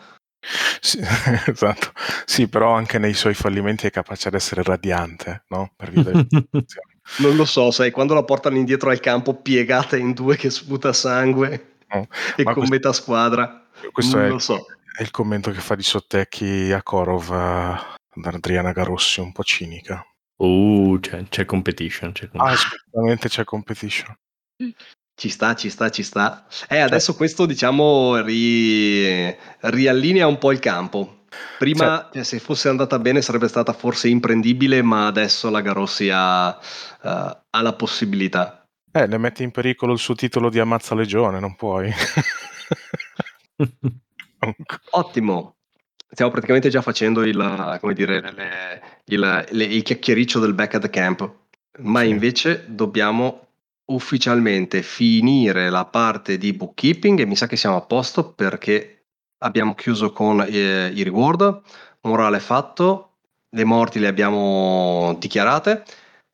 [0.80, 1.00] Sì,
[1.46, 1.92] esatto.
[2.24, 5.72] Sì, però anche nei suoi fallimenti è capace di essere radiante, no?
[5.76, 6.26] Per via delle.
[7.18, 10.92] Non lo so, sai, quando la portano indietro al campo piegata in due che sputa
[10.92, 13.68] sangue No, e ma con questo- metà squadra.
[13.92, 14.66] Questo non è, lo so.
[14.98, 20.04] è il commento che fa di Sottecchi a Korov ad Adriana Garossi, un po' cinica.
[20.38, 22.10] Uh, c'è, c'è competition.
[22.10, 22.70] C'è Ah, competition.
[22.90, 24.16] assolutamente c'è competition.
[25.18, 26.44] Ci sta, ci sta, ci sta.
[26.68, 31.20] Eh, adesso questo diciamo ri- riallinea un po' il campo.
[31.58, 36.50] Prima, cioè, se fosse andata bene, sarebbe stata forse imprendibile, ma adesso la Garossi ha,
[37.02, 38.68] eh, ha la possibilità.
[38.92, 41.90] Eh, le metti in pericolo il suo titolo di ammazza legione, non puoi.
[44.90, 45.54] Ottimo.
[46.08, 50.82] Stiamo praticamente già facendo il, come dire, le- il, le- il chiacchiericcio del back at
[50.82, 51.32] the camp,
[51.78, 52.08] ma Sì.
[52.08, 53.45] invece dobbiamo
[53.86, 59.06] ufficialmente finire la parte di bookkeeping e mi sa che siamo a posto perché
[59.38, 61.60] abbiamo chiuso con eh, i reward,
[62.02, 63.18] morale fatto,
[63.50, 65.84] le morti le abbiamo dichiarate,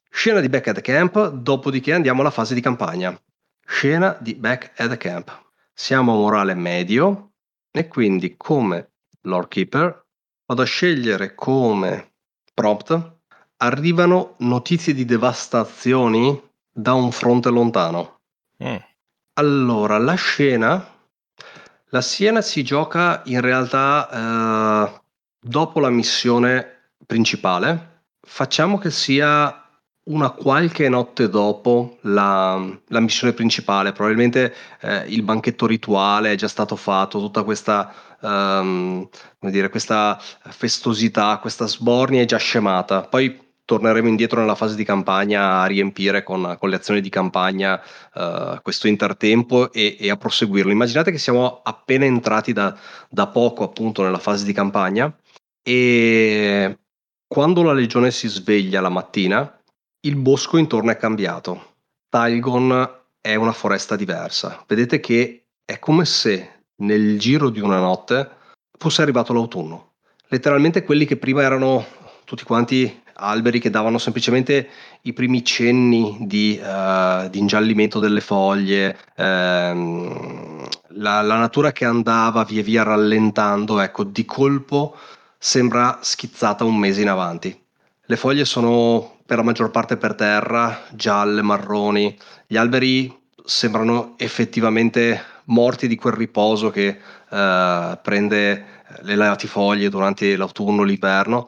[0.08, 3.18] scena di back at camp, dopodiché andiamo alla fase di campagna.
[3.64, 5.50] Scena di back at camp.
[5.72, 7.32] Siamo a morale medio
[7.70, 8.90] e quindi come
[9.22, 10.04] Lord Keeper
[10.46, 12.12] vado a scegliere come
[12.52, 13.20] prompt
[13.58, 18.20] arrivano notizie di devastazioni da un fronte lontano.
[18.62, 18.76] Mm.
[19.34, 20.92] Allora, la scena
[21.92, 25.00] la Siena si gioca in realtà eh,
[25.38, 28.04] dopo la missione principale.
[28.18, 29.62] Facciamo che sia
[30.04, 32.58] una qualche notte dopo la,
[32.88, 33.92] la missione principale.
[33.92, 39.08] Probabilmente eh, il banchetto rituale è già stato fatto, tutta questa, come
[39.38, 43.02] dire, questa festosità, questa sbornia è già scemata.
[43.02, 47.80] Poi torneremo indietro nella fase di campagna a riempire con, con le azioni di campagna
[48.14, 50.72] uh, questo intertempo e, e, a proseguirlo.
[50.72, 52.76] Immaginate che siamo appena entrati da,
[53.08, 55.14] da poco appunto nella fase di campagna
[55.62, 56.78] e
[57.26, 59.56] quando la legione si sveglia la mattina
[60.04, 61.74] il bosco intorno è cambiato.
[62.08, 64.64] Tylgon è una foresta diversa.
[64.66, 68.28] Vedete che è come se nel giro di una notte
[68.76, 69.92] fosse arrivato l'autunno.
[70.26, 71.86] Letteralmente quelli che prima erano
[72.32, 74.66] tutti quanti alberi che davano semplicemente
[75.02, 82.44] i primi cenni di, uh, di ingiallimento delle foglie, ehm, la, la, natura che andava
[82.44, 84.96] via via rallentando, ecco, di colpo
[85.36, 87.54] sembra schizzata un mese in avanti.
[88.06, 92.16] Le foglie sono per la maggior parte per terra, gialle, marroni,
[92.46, 93.14] gli alberi
[93.44, 98.64] sembrano effettivamente morti di quel riposo che uh, prende
[99.02, 101.46] le latifoglie durante l'autunno, l'inverno,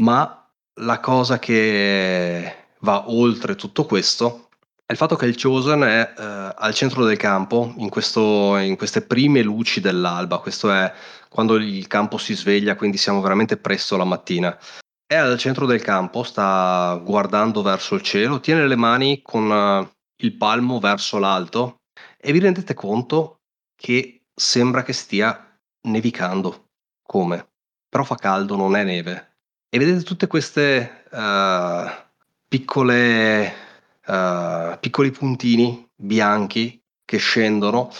[0.00, 0.48] ma
[0.80, 4.48] la cosa che va oltre tutto questo
[4.84, 8.76] è il fatto che il Chosen è eh, al centro del campo, in, questo, in,
[8.76, 10.92] queste prime luci dell'alba, questo è
[11.28, 14.58] quando il campo si sveglia, quindi siamo veramente presto la mattina.
[15.06, 19.88] È al centro del campo, sta guardando verso il cielo, tiene le mani con uh,
[20.22, 21.82] il palmo verso l'alto
[22.18, 23.42] e vi rendete conto
[23.76, 26.70] che sembra che stia nevicando.
[27.00, 27.46] Come?
[27.88, 29.29] Però fa caldo, non è neve
[29.70, 31.88] e vedete tutte queste uh,
[32.48, 33.54] piccole,
[34.06, 37.90] uh, piccoli puntini bianchi che scendono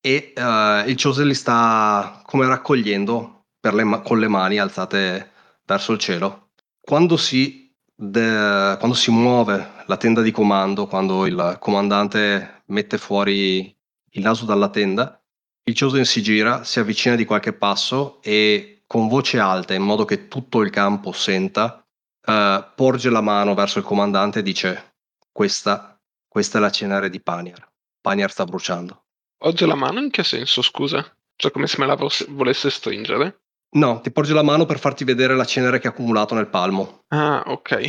[0.00, 5.30] e uh, il Chose li sta come raccogliendo le con le mani alzate
[5.64, 6.50] verso il cielo.
[6.78, 13.74] Quando si, de- quando si muove la tenda di comando, quando il comandante mette fuori
[14.10, 15.18] il naso dalla tenda,
[15.66, 20.04] il Chosen si gira, si avvicina di qualche passo e con voce alta in modo
[20.04, 21.84] che tutto il campo senta,
[22.26, 24.98] uh, porge la mano verso il comandante e dice
[25.32, 27.68] questa, questa è la cenere di Paniar.
[28.00, 29.06] Paniar sta bruciando.
[29.36, 31.04] Porge la mano in che senso, scusa?
[31.34, 33.40] Cioè come se me la volesse stringere?
[33.70, 37.02] No, ti porge la mano per farti vedere la cenere che ha accumulato nel palmo.
[37.08, 37.88] Ah, ok.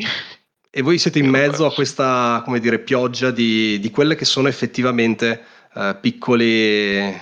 [0.71, 4.47] E voi siete in mezzo a questa, come dire, pioggia di, di quelle che sono
[4.47, 7.15] effettivamente uh, piccoli,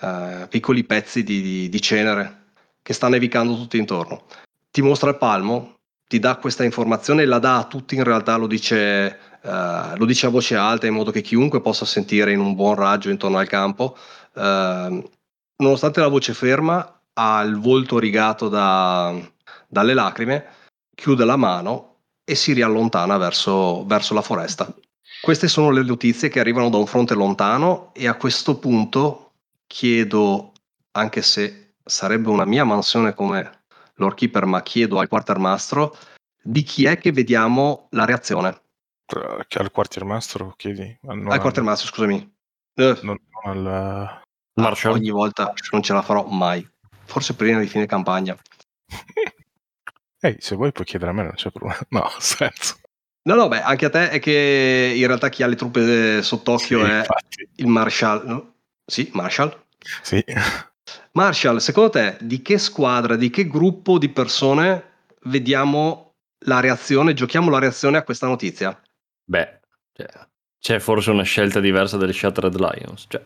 [0.00, 2.44] uh, piccoli pezzi di, di, di cenere
[2.86, 4.26] che sta nevicando tutto intorno.
[4.70, 8.46] Ti mostra il palmo, ti dà questa informazione la dà a tutti in realtà, lo
[8.46, 12.54] dice, uh, lo dice a voce alta in modo che chiunque possa sentire in un
[12.54, 13.96] buon raggio intorno al campo.
[14.34, 15.02] Uh,
[15.56, 19.12] nonostante la voce ferma, ha il volto rigato da,
[19.66, 20.44] dalle lacrime,
[20.94, 24.72] chiude la mano e si riallontana verso, verso la foresta.
[25.22, 29.32] Queste sono le notizie che arrivano da un fronte lontano e a questo punto
[29.66, 30.52] chiedo,
[30.92, 33.62] anche se sarebbe una mia mansione come
[33.94, 35.96] Lord Keeper, ma chiedo al quartermastro
[36.42, 38.60] di chi è che vediamo la reazione.
[39.06, 40.98] Che al quartiermastro chiedi?
[41.06, 41.40] al al...
[41.40, 42.34] quartiermastro, scusami.
[42.74, 44.24] Non, non al...
[44.54, 44.94] Marshall.
[44.94, 46.68] Ogni volta non ce la farò mai.
[47.04, 48.36] Forse prima di fine campagna.
[50.20, 51.78] Ehi, se vuoi puoi chiedere a me, non c'è problema.
[51.90, 52.78] No, senso.
[53.22, 56.84] No, no, beh, anche a te è che in realtà chi ha le truppe sott'occhio
[56.84, 57.48] sì, è infatti.
[57.56, 58.26] il Marshall.
[58.26, 58.54] No?
[58.84, 59.64] Sì, Marshall?
[60.02, 60.24] Sì.
[61.16, 64.84] Marshall, secondo te di che squadra, di che gruppo di persone
[65.24, 68.78] vediamo la reazione, giochiamo la reazione a questa notizia?
[69.24, 69.60] Beh,
[69.94, 70.06] cioè,
[70.60, 73.06] c'è forse una scelta diversa delle Shattered Lions.
[73.08, 73.22] Cioè,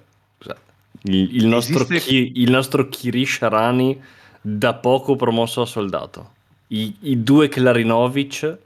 [1.03, 4.01] il, il, nostro Ki, il, nostro Kirish Arani
[4.41, 6.35] da poco promosso a soldato.
[6.69, 8.59] I, i due Klarinovic,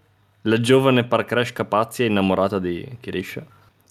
[0.42, 3.40] la giovane Parkrash Capazzi è innamorata di Kirish.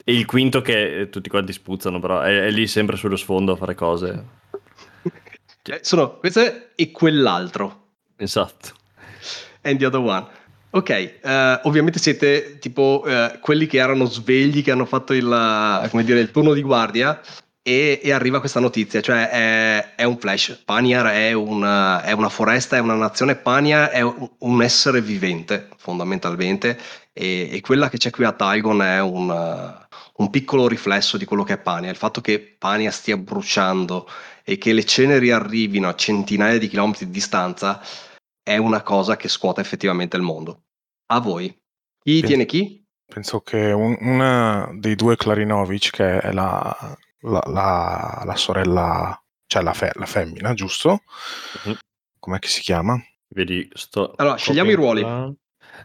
[0.04, 3.54] E il quinto che eh, tutti quanti spuzzano, però è, è lì sempre sullo sfondo
[3.54, 4.42] a fare cose.
[5.66, 6.42] Cioè, sono questo
[6.76, 7.92] e quell'altro.
[8.18, 8.74] Esatto.
[9.62, 10.28] And the other one.
[10.72, 16.02] Ok, uh, ovviamente siete tipo uh, quelli che erano svegli, che hanno fatto il, uh,
[16.02, 17.22] dire, il turno di guardia
[17.62, 20.64] e, e, arriva questa notizia, cioè è, è un flash.
[20.66, 21.62] Paniar è, un,
[22.04, 26.78] è, una foresta, è una nazione, Paniar è un, un essere vivente fondamentalmente
[27.14, 29.30] e, e, quella che c'è qui a Tygon è un,
[30.16, 34.10] un piccolo riflesso di quello che è Pania, il fatto che Pania stia bruciando
[34.44, 37.82] e che le ceneri arrivino a centinaia di chilometri di distanza
[38.44, 40.64] è una cosa che scuote effettivamente il mondo.
[41.08, 41.48] A voi.
[41.48, 42.86] Chi penso, tiene chi?
[43.06, 49.64] Penso che un, una dei due Klarinovic, che è la, la, la, la sorella, cioè
[49.64, 51.04] la, fe, la femmina, giusto?
[51.64, 51.78] Uh-huh.
[52.20, 53.02] Com'è che si chiama?
[53.30, 54.14] Vedi, sto...
[54.18, 55.38] Allora, scegliamo i ruoli.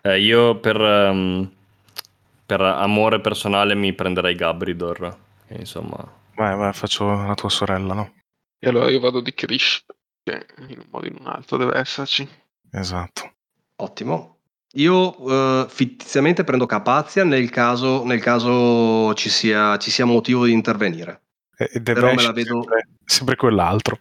[0.02, 1.48] Eh, io per, um,
[2.44, 5.16] per amore personale mi prenderei Gabridor.
[5.48, 5.96] Insomma...
[6.34, 8.12] Vai, vai, faccio la tua sorella, no?
[8.58, 9.84] E allora io vado di Krish,
[10.22, 12.28] che in un modo o in un altro deve esserci.
[12.72, 13.32] Esatto.
[13.76, 14.36] Ottimo.
[14.72, 20.52] Io eh, fittiziamente prendo Capazia nel caso, nel caso ci, sia, ci sia motivo di
[20.52, 21.22] intervenire.
[21.56, 24.00] E, Però me la è vedo- sempre, sempre quell'altro.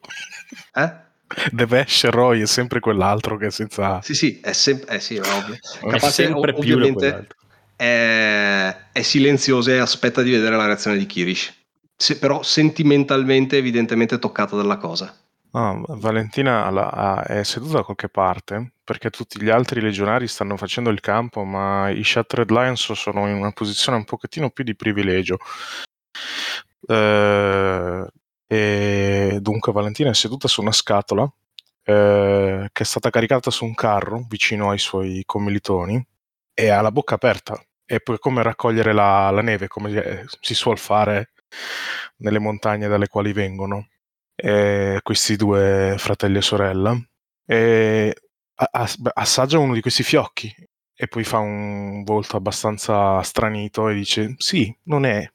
[0.74, 1.06] Eh?
[1.52, 4.02] The Vash Roy è sempre quell'altro che senza...
[4.02, 4.96] Sì, sì, è sempre...
[4.96, 5.56] Eh sì, è ovvio.
[5.82, 7.38] È È Capazia, sempre ov- più ovviamente, quell'altro.
[7.76, 11.54] è, è silenziosa e aspetta di vedere la reazione di Kirish.
[11.98, 15.14] Se- però sentimentalmente, evidentemente, toccata dalla cosa.
[15.52, 20.90] Ah, Valentina ha- è seduta da qualche parte perché tutti gli altri legionari stanno facendo
[20.90, 25.38] il campo, ma i Shattered Lions sono in una posizione un pochettino più di privilegio.
[26.88, 28.08] Eh,
[28.48, 31.30] e dunque Valentina è seduta su una scatola
[31.84, 36.06] eh, che è stata caricata su un carro vicino ai suoi commilitoni
[36.54, 37.62] e ha la bocca aperta.
[37.86, 41.32] E poi come raccogliere la, la neve, come eh, si suol fare
[42.17, 43.88] nelle montagne dalle quali vengono
[44.36, 47.00] eh, questi due fratelli e sorella
[47.46, 48.15] e
[49.13, 50.54] assaggia uno di questi fiocchi
[50.96, 55.30] e poi fa un volto abbastanza stranito e dice sì, non è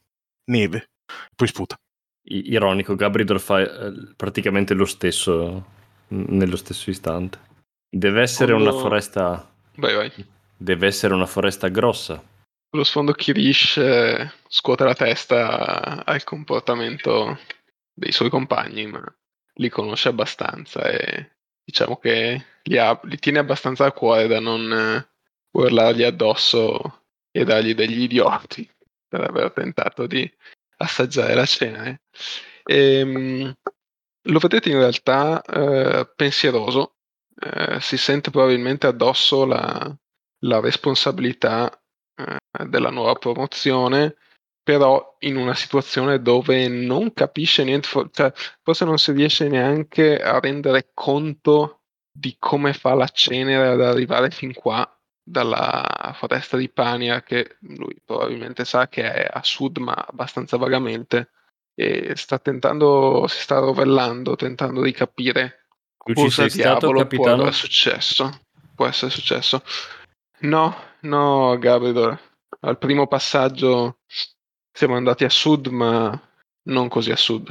[0.47, 0.91] neve.
[1.37, 1.79] Poi sputa.
[2.25, 5.65] I- Ironico, Gabridor fa eh, praticamente lo stesso
[6.09, 7.39] n- nello stesso istante.
[7.89, 9.53] Deve essere Quando- una foresta.
[9.77, 10.13] Vai, vai.
[10.57, 12.21] Deve essere una foresta grossa.
[12.73, 13.79] Sullo sfondo Kirish
[14.49, 17.39] scuote la testa al comportamento
[17.93, 19.05] dei suoi compagni, ma
[19.57, 21.33] li conosce abbastanza e
[21.63, 25.07] diciamo che li, ha- li tiene abbastanza a cuore da non eh,
[25.51, 28.67] urlargli addosso e dargli degli idioti
[29.07, 30.27] per aver tentato di
[30.79, 31.85] assaggiare la cena.
[31.85, 32.01] eh.
[32.65, 33.55] Ehm,
[34.29, 36.95] lo vedete in realtà eh, pensieroso,
[37.39, 39.95] eh, si sente probabilmente addosso la,
[40.45, 41.77] la responsabilità
[42.27, 44.17] eh, della nuova promozione,
[44.63, 48.33] però in una situazione dove non capisce niente, fo- cioè,
[48.63, 51.81] forse non si riesce neanche a rendere conto
[52.13, 54.87] di come fa la cenere ad arrivare fin qua
[55.25, 61.31] dalla foresta di Pania, che lui probabilmente sa che è a sud, ma abbastanza vagamente,
[61.75, 65.67] e sta tentando, si sta rovellando, tentando di capire
[66.05, 67.47] Tu cosa sei stato, diavolo può capitano?
[67.47, 68.41] essere successo.
[68.75, 69.63] Può essere successo.
[70.43, 72.19] No, no, Gabriel.
[72.61, 73.99] Al primo passaggio
[74.73, 76.21] siamo andati a sud, ma
[76.65, 77.49] non così a sud.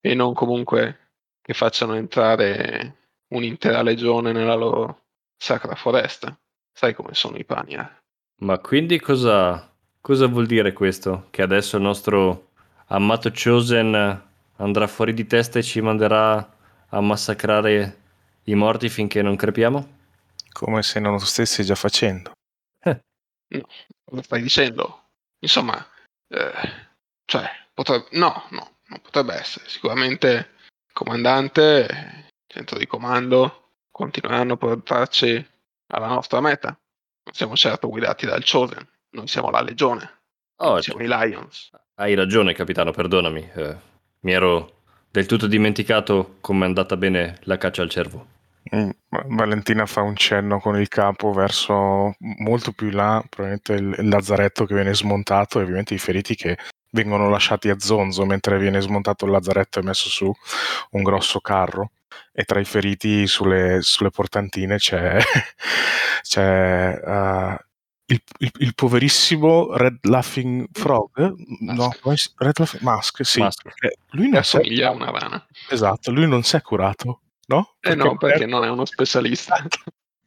[0.00, 1.10] E non comunque
[1.42, 2.96] che facciano entrare
[3.28, 6.36] un'intera legione nella loro sacra foresta.
[6.72, 8.00] Sai come sono i Pania.
[8.40, 11.26] Ma quindi cosa, cosa vuol dire questo?
[11.30, 12.50] Che adesso il nostro
[12.86, 14.22] amato Chosen
[14.56, 16.56] andrà fuori di testa e ci manderà
[16.90, 18.02] a massacrare
[18.44, 19.96] i morti finché non crepiamo?
[20.58, 22.32] Come se non lo stessi già facendo.
[22.82, 25.10] Cosa stai dicendo?
[25.38, 25.86] Insomma,
[26.26, 26.52] eh,
[27.24, 29.68] cioè, potrebbe, no, no, non potrebbe essere.
[29.68, 30.28] Sicuramente
[30.84, 35.46] il comandante, il centro di comando continueranno a portarci
[35.92, 36.68] alla nostra meta.
[36.70, 40.16] Non siamo certo guidati dal Chosen, noi siamo la legione,
[40.60, 41.70] Oh, siamo i Lions.
[42.00, 43.48] hai ragione, capitano, perdonami.
[43.54, 43.76] eh,
[44.20, 48.36] mi ero del tutto dimenticato come è andata bene la caccia al cervo.
[48.74, 48.90] Mm,
[49.28, 54.66] Valentina fa un cenno con il capo verso molto più là, probabilmente il, il lazzaretto
[54.66, 56.58] che viene smontato e ovviamente i feriti che
[56.90, 60.32] vengono lasciati a zonzo mentre viene smontato il lazzaretto e messo su
[60.90, 61.92] un grosso carro.
[62.32, 65.18] E tra i feriti sulle, sulle portantine c'è,
[66.22, 67.56] c'è uh,
[68.06, 71.34] il, il, il, poverissimo Red Laughing Frog?
[71.60, 71.92] No,
[72.36, 73.68] Red Laughing Mask, sì, Mask.
[74.10, 75.46] lui non assomiglia a una rana.
[75.68, 77.76] Esatto, lui non si è curato no?
[77.80, 79.56] Eh no, perché non è uno specialista.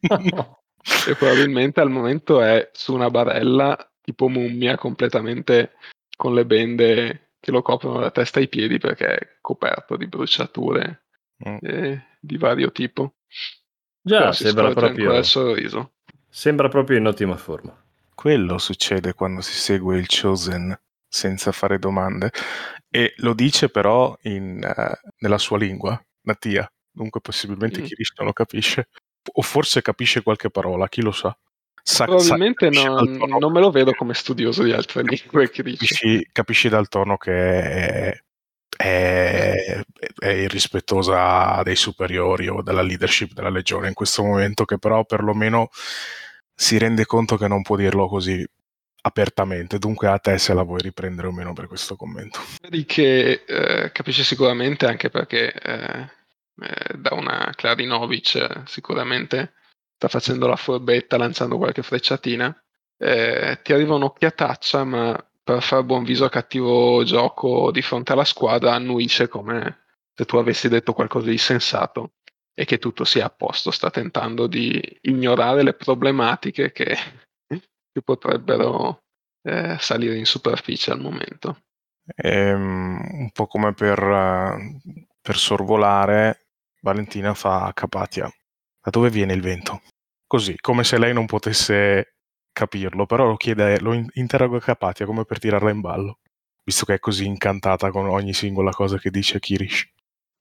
[0.00, 5.72] e probabilmente al momento è su una barella tipo mummia completamente
[6.16, 11.06] con le bende che lo coprono da testa ai piedi perché è coperto di bruciature
[11.48, 11.56] mm.
[11.60, 13.14] eh, di vario tipo.
[14.00, 15.92] Già, sembra proprio il sorriso.
[16.28, 17.76] Sembra proprio in ottima forma.
[18.14, 22.30] Quello succede quando si segue il Chosen senza fare domande
[22.88, 27.84] e lo dice però in, uh, nella sua lingua natia dunque possibilmente Mm.
[27.84, 28.88] Kirish non lo capisce.
[29.34, 31.36] O forse capisce qualche parola, chi lo sa.
[31.82, 35.48] sa Probabilmente sa, non, non, me lo vedo come studioso di altre lingue.
[35.48, 38.22] Capisci, capisci, dal tono che è,
[38.76, 39.80] è,
[40.18, 45.68] è, irrispettosa dei superiori o della leadership della legione in questo momento, che però perlomeno
[46.54, 48.44] si rende conto che non può dirlo così
[49.02, 49.78] apertamente.
[49.78, 52.40] Dunque a te se la vuoi riprendere o meno per questo commento.
[52.60, 55.52] Vedi che eh, capisce sicuramente anche perché...
[55.52, 56.20] Eh
[56.62, 59.54] eh, da una Klarinovic eh, sicuramente.
[59.96, 62.56] Sta facendo la furbetta lanciando qualche frecciatina.
[62.98, 68.24] Eh, ti arriva un'occhiataccia ma per far buon viso a cattivo gioco di fronte alla
[68.24, 72.12] squadra annuisce come se tu avessi detto qualcosa di sensato
[72.54, 76.94] e che tutto sia a posto, sta tentando di ignorare le problematiche che,
[77.48, 79.04] che potrebbero
[79.42, 81.62] eh, salire in superficie al momento.
[82.16, 83.98] Ehm, un po' come per,
[85.20, 86.41] per sorvolare,
[86.82, 88.30] Valentina fa a Capatia.
[88.80, 89.82] Da dove viene il vento?
[90.26, 92.16] Così, come se lei non potesse
[92.52, 96.18] capirlo, però lo chiede, lo interroga Capatia come per tirarla in ballo,
[96.64, 99.88] visto che è così incantata con ogni singola cosa che dice Kirish.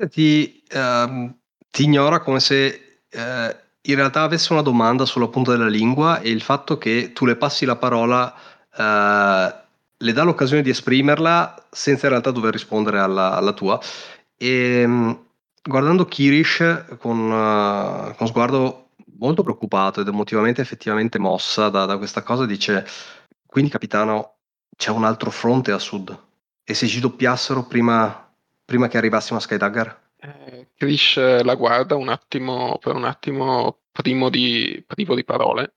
[0.09, 1.31] Ti, uh,
[1.69, 3.19] ti ignora come se uh,
[3.81, 7.35] in realtà avesse una domanda sulla punta della lingua e il fatto che tu le
[7.35, 8.33] passi la parola
[8.75, 9.59] uh,
[9.97, 13.79] le dà l'occasione di esprimerla senza in realtà dover rispondere alla, alla tua.
[14.35, 15.29] E um,
[15.63, 22.23] guardando Kirish con, eh, con sguardo molto preoccupato ed emotivamente effettivamente mossa da, da questa
[22.23, 22.85] cosa, dice:
[23.45, 24.37] Quindi, capitano,
[24.75, 26.17] c'è un altro fronte a sud.
[26.63, 28.31] E se ci doppiassero prima,
[28.65, 29.99] prima che arrivassimo a Skydagger?
[30.17, 35.75] Eh, Krish la guarda un attimo, per un attimo primo di, privo di parole,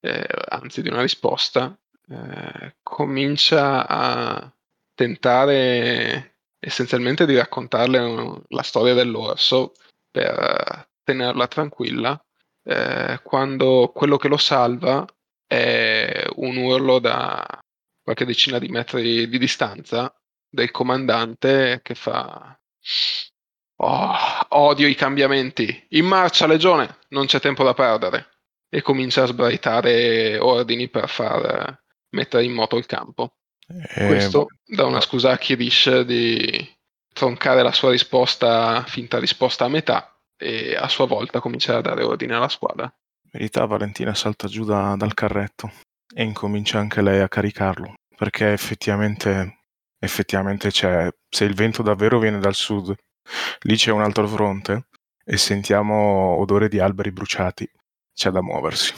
[0.00, 1.76] eh, anzi di una risposta.
[2.08, 4.52] Eh, comincia a
[4.94, 6.35] tentare
[6.66, 9.74] essenzialmente di raccontarle la storia dell'orso
[10.10, 12.20] per tenerla tranquilla
[12.64, 15.06] eh, quando quello che lo salva
[15.46, 17.46] è un urlo da
[18.02, 20.12] qualche decina di metri di distanza
[20.48, 22.58] del comandante che fa
[23.76, 24.16] oh,
[24.48, 25.86] odio i cambiamenti.
[25.90, 28.30] In marcia legione non c'è tempo da perdere.
[28.68, 33.35] E comincia a sbraitare ordini per far mettere in moto il campo
[33.66, 36.74] questo dà una scusa a Kirish di
[37.12, 42.04] troncare la sua risposta finta risposta a metà e a sua volta comincia a dare
[42.04, 42.84] ordine alla squadra.
[42.84, 45.72] In verità Valentina salta giù da, dal carretto
[46.14, 49.60] e incomincia anche lei a caricarlo, perché effettivamente,
[49.98, 52.94] effettivamente c'è, se il vento davvero viene dal sud,
[53.62, 54.88] lì c'è un altro fronte
[55.24, 57.68] e sentiamo odore di alberi bruciati,
[58.14, 58.94] c'è da muoversi.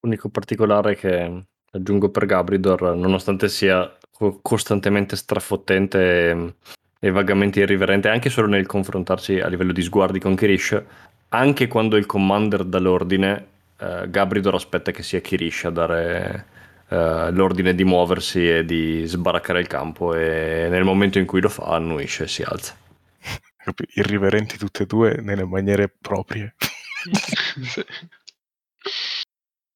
[0.00, 3.96] L'unico particolare che aggiungo per Gabridor, nonostante sia
[4.42, 6.54] costantemente strafottente
[6.98, 10.82] e vagamente irriverente anche solo nel confrontarsi a livello di sguardi con Kirish,
[11.28, 13.46] anche quando il commander dà l'ordine,
[13.78, 16.46] eh, Gabridor aspetta che sia Kirish a dare
[16.88, 21.48] eh, l'ordine di muoversi e di sbaraccare il campo e nel momento in cui lo
[21.48, 22.76] fa annuisce e si alza.
[23.94, 26.54] Irriverenti tutte e due nelle maniere proprie.
[27.62, 27.84] sì.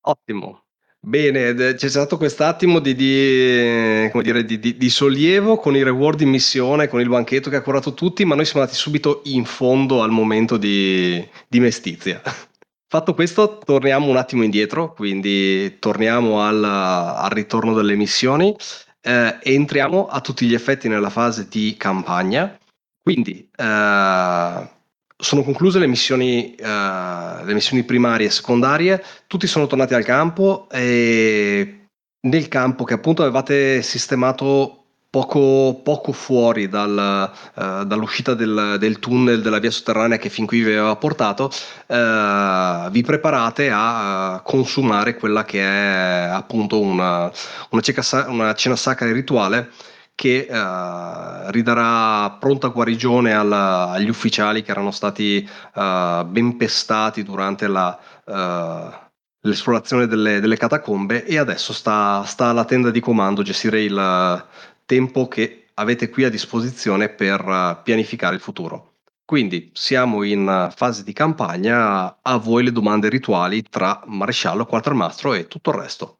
[0.02, 0.64] Ottimo.
[1.06, 6.88] Bene, c'è stato quest'attimo di, di, dire, di, di, sollievo con i reward in missione,
[6.88, 10.10] con il banchetto che ha curato tutti, ma noi siamo andati subito in fondo al
[10.10, 12.22] momento di, mestizia.
[12.88, 18.56] Fatto questo, torniamo un attimo indietro, quindi torniamo al, al ritorno delle missioni
[19.04, 22.58] eh, entriamo a tutti gli effetti nella fase di campagna.
[23.02, 24.68] Quindi, eh,
[25.16, 30.68] sono concluse le missioni, uh, le missioni primarie e secondarie, tutti sono tornati al campo
[30.70, 31.86] e
[32.20, 34.84] nel campo che appunto avevate sistemato
[35.14, 40.62] poco, poco fuori dal, uh, dall'uscita del, del, tunnel della via sotterranea che fin qui
[40.62, 41.50] vi aveva portato,
[41.86, 47.30] uh, vi preparate a consumare quella che è appunto una,
[47.70, 49.70] una, cena sacra rituale
[50.14, 57.66] che uh, ridarà pronta guarigione alla, agli ufficiali che erano stati uh, ben pestati durante
[57.66, 63.82] la, uh, l'esplorazione delle, delle, catacombe e adesso sta, sta, alla tenda di comando gestire
[63.82, 64.46] il
[64.86, 68.92] tempo che avete qui a disposizione per pianificare il futuro.
[69.24, 75.48] Quindi siamo in fase di campagna, a voi le domande rituali tra maresciallo, quartermastro e
[75.48, 76.18] tutto il resto.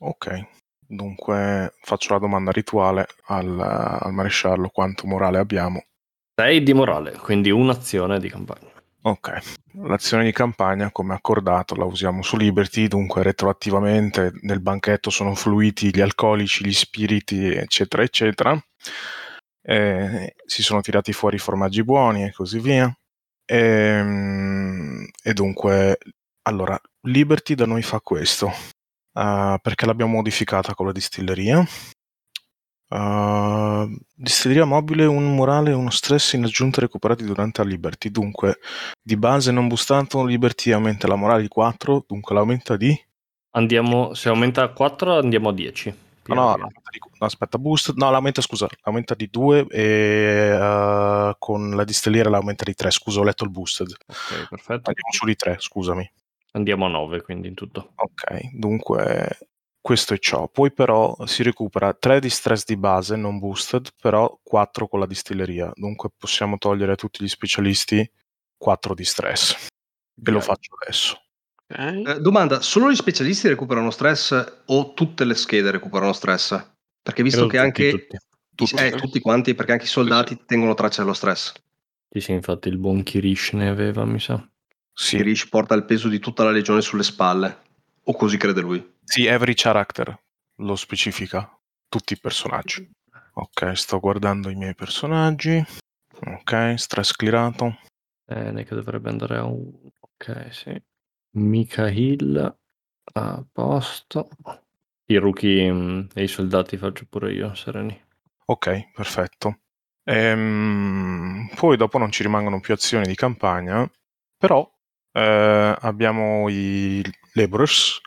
[0.00, 0.46] Ok,
[0.94, 5.84] Dunque faccio la domanda rituale al, al maresciallo quanto morale abbiamo.
[6.36, 8.70] 6 di morale, quindi un'azione di campagna.
[9.02, 9.38] Ok,
[9.82, 15.94] l'azione di campagna come accordato la usiamo su Liberty, dunque retroattivamente nel banchetto sono fluiti
[15.94, 18.64] gli alcolici, gli spiriti, eccetera, eccetera.
[19.60, 22.90] E si sono tirati fuori i formaggi buoni e così via.
[23.44, 25.98] E, ehm, e dunque,
[26.42, 28.52] allora, Liberty da noi fa questo
[29.14, 31.64] uh, perché l'abbiamo modificata con la distilleria.
[32.86, 38.10] Uh, distilleria mobile, un morale e uno stress in aggiunta recuperati durante la Liberty.
[38.10, 38.58] Dunque,
[39.02, 42.96] di base non boostato, Liberty aumenta la morale di 4, dunque l'aumenta di...
[43.56, 46.02] Andiamo, se aumenta a 4 andiamo a 10.
[46.26, 46.70] No, no, no,
[47.26, 52.74] aspetta, boost, no, l'aumenta, scusa, l'aumenta di 2 e uh, con la distilleria l'aumenta di
[52.74, 53.88] 3, scusa, ho letto il boosted.
[54.06, 54.88] Ok, perfetto.
[54.88, 56.10] Andiamo su di 3, scusami.
[56.56, 57.92] Andiamo a 9 quindi in tutto.
[57.96, 59.38] Ok, dunque
[59.80, 60.48] questo è ciò.
[60.48, 65.06] Poi però si recupera 3 di stress di base non boosted, però 4 con la
[65.06, 65.70] distilleria.
[65.74, 68.08] Dunque possiamo togliere a tutti gli specialisti
[68.56, 69.66] 4 di stress.
[70.24, 71.20] E lo faccio adesso.
[71.66, 72.08] Ok.
[72.08, 76.50] Eh, domanda, solo gli specialisti recuperano stress o tutte le schede recuperano stress?
[77.02, 77.98] Perché visto Credo che tutti, anche...
[77.98, 78.18] tutti.
[78.54, 78.76] Tutti.
[78.76, 81.52] Eh, tutti quanti, perché anche i soldati tengono traccia dello stress.
[82.08, 84.48] Sì, sì, infatti il buon Kirish ne aveva, mi sa.
[84.94, 87.62] Sì, Kirish porta il peso di tutta la legione sulle spalle.
[88.04, 88.92] O così crede lui.
[89.04, 90.16] sì, every character
[90.56, 91.58] lo specifica.
[91.88, 92.88] Tutti i personaggi.
[93.34, 95.62] Ok, sto guardando i miei personaggi.
[96.26, 97.78] Ok, stress clearato.
[98.24, 99.72] Bene, che dovrebbe andare a un...
[100.00, 100.80] Ok, sì.
[101.36, 102.56] Mikhail
[103.14, 104.28] a posto.
[105.06, 108.00] I rookie mm, e i soldati faccio pure io, sereni.
[108.46, 109.58] Ok, perfetto.
[110.04, 113.88] Ehm, poi dopo non ci rimangono più azioni di campagna,
[114.36, 114.70] però
[115.14, 117.02] eh, abbiamo i
[117.34, 118.00] laborers.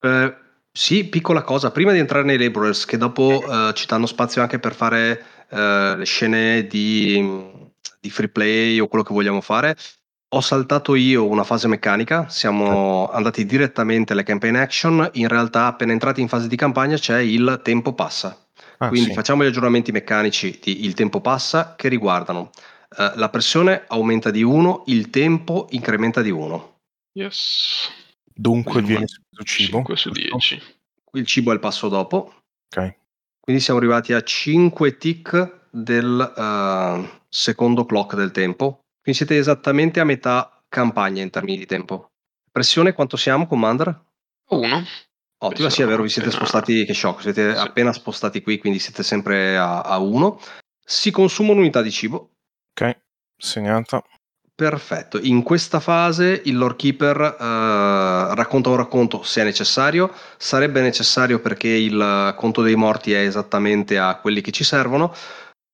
[0.00, 0.36] Eh,
[0.70, 4.58] sì, piccola cosa, prima di entrare nei laborers, che dopo eh, ci danno spazio anche
[4.58, 7.22] per fare eh, le scene di,
[8.00, 9.76] di free play o quello che vogliamo fare,
[10.34, 15.92] ho saltato io una fase meccanica, siamo andati direttamente alle campaign action, in realtà appena
[15.92, 18.36] entrati in fase di campagna c'è il tempo passa.
[18.78, 19.14] Ah, Quindi sì.
[19.14, 22.50] facciamo gli aggiornamenti meccanici di il tempo passa che riguardano
[22.96, 26.78] eh, la pressione aumenta di 1, il tempo incrementa di 1.
[27.12, 27.90] Yes.
[28.36, 29.76] Dunque Quindi viene speso cibo.
[29.78, 30.36] 5 su giusto?
[30.36, 30.62] 10.
[31.12, 32.42] Il cibo è il passo dopo,
[32.74, 32.96] Ok,
[33.40, 38.80] quindi siamo arrivati a 5 tick del eh, secondo clock del tempo.
[39.00, 42.08] Quindi siete esattamente a metà campagna in termini di tempo.
[42.50, 44.02] Pressione quanto siamo, Commander?
[44.48, 44.84] 1.
[45.44, 47.58] Ottima, sì, è vero, vi siete Appena- spostati, che shock, siete Sì.
[47.58, 50.40] appena spostati qui, quindi siete sempre a 1.
[50.84, 52.30] Si consuma un'unità di cibo.
[52.74, 52.98] Ok,
[53.36, 54.02] segnata.
[54.56, 60.80] Perfetto, in questa fase il lore keeper eh, racconta un racconto se è necessario, sarebbe
[60.80, 65.12] necessario perché il conto dei morti è esattamente a quelli che ci servono.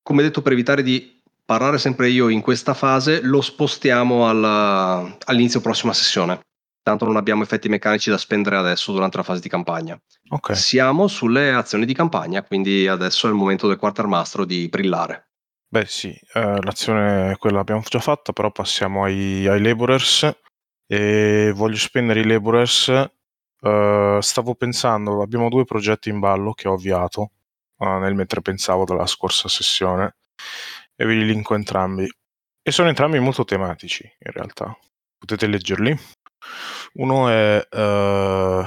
[0.02, 5.60] Come detto, per evitare di parlare sempre io in questa fase, lo spostiamo al- all'inizio
[5.60, 6.40] prossima sessione.
[6.82, 10.00] Tanto non abbiamo effetti meccanici da spendere adesso durante la fase di campagna.
[10.30, 15.29] Ok, Siamo sulle azioni di campagna, quindi adesso è il momento del quartermastro di brillare.
[15.70, 20.30] Beh sì, eh, l'azione quella l'abbiamo già fatta, però passiamo ai, ai laborers
[20.86, 22.88] e voglio spendere i laborers.
[23.62, 27.32] eh, stavo pensando, abbiamo due progetti in ballo che ho avviato
[27.78, 30.16] eh, nel mentre pensavo dalla scorsa sessione
[30.96, 32.08] e vi li linko entrambi.
[32.62, 34.76] E sono entrambi molto tematici in realtà.
[35.18, 35.96] Potete leggerli.
[36.94, 38.64] Uno è eh,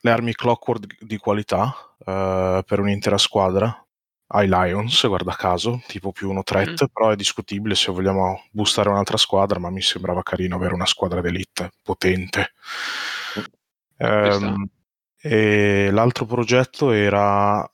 [0.00, 1.74] le armi clockwork di qualità
[2.04, 3.81] eh, per un'intera squadra
[4.34, 6.86] ai Lions, guarda caso, tipo più uno threat, Mm.
[6.92, 11.20] però è discutibile se vogliamo boostare un'altra squadra, ma mi sembrava carino avere una squadra
[11.20, 12.52] d'elite potente.
[13.98, 14.68] Ehm,
[15.20, 17.64] e l'altro progetto era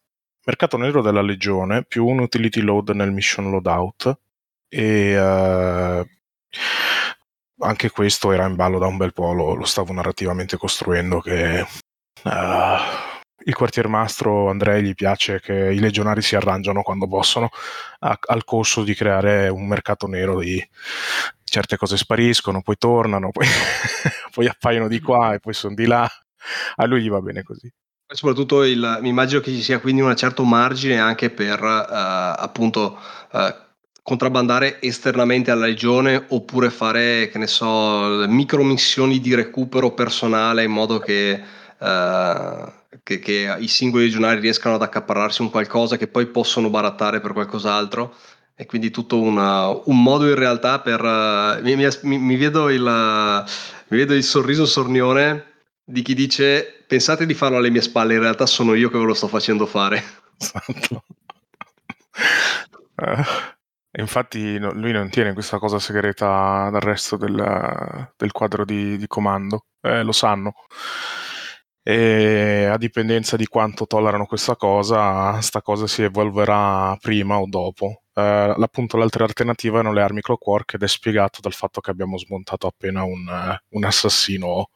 [0.45, 4.19] Mercato Nero della Legione più un utility load nel mission loadout
[4.69, 6.07] e eh,
[7.61, 11.61] anche questo era in ballo da un bel po', lo, lo stavo narrativamente costruendo che
[11.61, 11.67] eh,
[13.45, 17.51] il quartiermastro Andrei gli piace che i legionari si arrangiano quando possono
[18.01, 20.63] a- al costo di creare un mercato nero di
[21.45, 23.47] certe cose spariscono, poi tornano, poi,
[24.33, 26.09] poi appaiono di qua e poi sono di là.
[26.77, 27.71] A lui gli va bene così.
[28.11, 32.99] Soprattutto il, mi immagino che ci sia quindi un certo margine anche per eh, appunto
[33.33, 33.55] eh,
[34.03, 40.71] contrabbandare esternamente alla legione oppure fare, che ne so, micro missioni di recupero personale in
[40.71, 42.73] modo che, eh,
[43.03, 47.33] che- che i singoli legionari riescano ad accaparrarsi un qualcosa che poi possono barattare per
[47.33, 48.15] qualcos'altro.
[48.55, 51.01] E quindi tutto una- un modo in realtà per...
[51.05, 55.45] eh, mi, mi- mi- vedo il, mi vedo il sorriso sornione
[55.85, 59.05] di chi dice pensate di farlo alle mie spalle, in realtà sono io che ve
[59.05, 60.03] lo sto facendo fare.
[60.41, 61.05] Esatto.
[63.01, 68.97] Eh, infatti no- lui non tiene questa cosa segreta dal resto del, del quadro di,
[68.97, 70.53] di comando, Eh, lo sanno.
[71.89, 78.03] E a dipendenza di quanto tollerano questa cosa, sta cosa si evolverà prima o dopo.
[78.13, 82.19] Eh, appunto, l'altra alternativa erano le armi clockwork ed è spiegato dal fatto che abbiamo
[82.19, 84.69] smontato appena un, eh, un assassino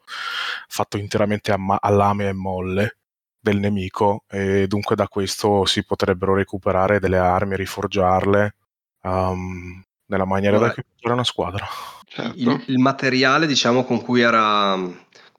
[0.67, 2.97] fatto interamente a, ma- a lame e molle
[3.39, 8.55] del nemico e dunque da questo si potrebbero recuperare delle armi e riforgiarle
[9.03, 11.67] um, nella maniera da Allora, equipaggiare una squadra.
[12.07, 12.39] Certo.
[12.39, 14.75] il, il materiale diciamo con cui era,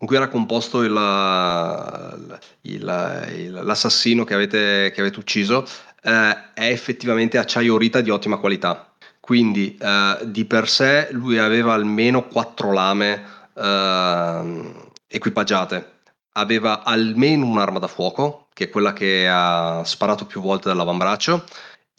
[0.04, 5.66] con cui era composto il- il- il- l'assassino che avete, che avete ucciso
[6.02, 8.92] eh, è effettivamente acciaio rita di ottima qualità.
[9.20, 13.24] Quindi eh, di per sé lui aveva almeno quattro lame
[13.56, 15.92] ehm, equipaggiate.
[16.32, 21.44] Aveva almeno un'arma da fuoco, che è quella che ha sparato più volte dall'avambraccio.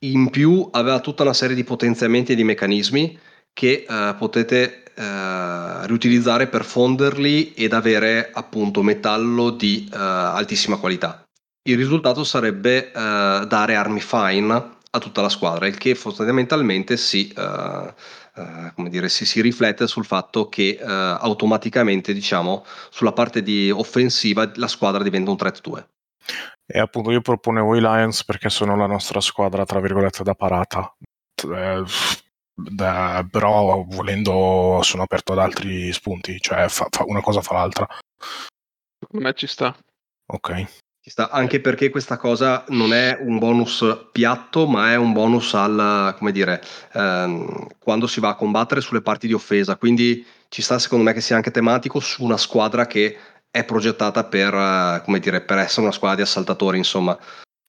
[0.02, 3.18] In più aveva tutta una serie di potenziamenti e di meccanismi
[3.54, 11.24] che eh, potete eh, riutilizzare per fonderli ed avere appunto metallo di eh, altissima qualità.
[11.68, 17.28] Il risultato sarebbe eh, dare armi fine a tutta la squadra, il che fondamentalmente si,
[17.36, 17.94] eh,
[18.36, 24.68] eh, dire, si, si riflette sul fatto che automaticamente, diciamo, sulla parte di offensiva la
[24.68, 25.88] squadra diventa un threat 2.
[26.68, 30.96] E appunto io proponevo i Lions perché sono la nostra squadra, tra virgolette, da parata.
[31.44, 31.84] Eh,
[32.56, 37.88] da, però volendo sono aperto ad altri spunti, cioè fa, fa una cosa fa l'altra.
[39.00, 39.76] Secondo me ci sta.
[40.28, 40.66] Ok.
[41.06, 45.54] Ci sta, anche perché questa cosa non è un bonus piatto, ma è un bonus
[45.54, 49.76] al, come dire, ehm, quando si va a combattere sulle parti di offesa.
[49.76, 53.18] Quindi ci sta secondo me che sia anche tematico su una squadra che
[53.52, 57.16] è progettata per, eh, come dire, per essere una squadra di assaltatori, insomma,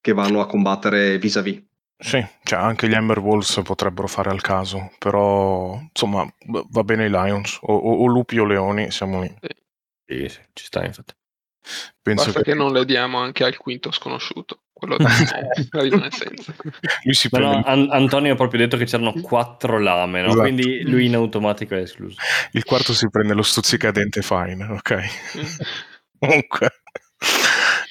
[0.01, 1.63] che vanno a combattere vis-à-vis.
[1.99, 6.27] Sì, cioè anche gli Ember Wolves potrebbero fare al caso, però insomma
[6.69, 9.35] va bene i Lions o, o, o lupi o leoni, siamo lì.
[10.07, 11.15] Sì, sì, ci sta infatti.
[12.01, 12.53] Penso Basta che...
[12.53, 12.57] che...
[12.57, 15.09] non le diamo anche al quinto sconosciuto, quello da
[15.81, 16.55] rimane senza.
[17.03, 17.57] Lui si prende...
[17.57, 20.29] no, An- Antonio ha proprio detto che c'erano quattro lame, no?
[20.29, 20.43] esatto.
[20.43, 22.17] quindi lui in automatico è escluso.
[22.53, 25.05] Il quarto si prende lo stuzzicadente fine, ok.
[26.21, 26.69] Comunque...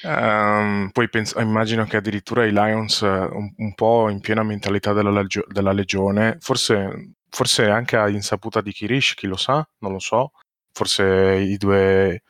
[0.05, 4.93] Um, poi penso, immagino che addirittura i Lions uh, un, un, po' in piena mentalità
[4.93, 9.91] della, legio- della legione, forse, forse, anche a insaputa di Kirish, chi lo sa, non
[9.93, 10.31] lo so.
[10.71, 12.21] Forse i due,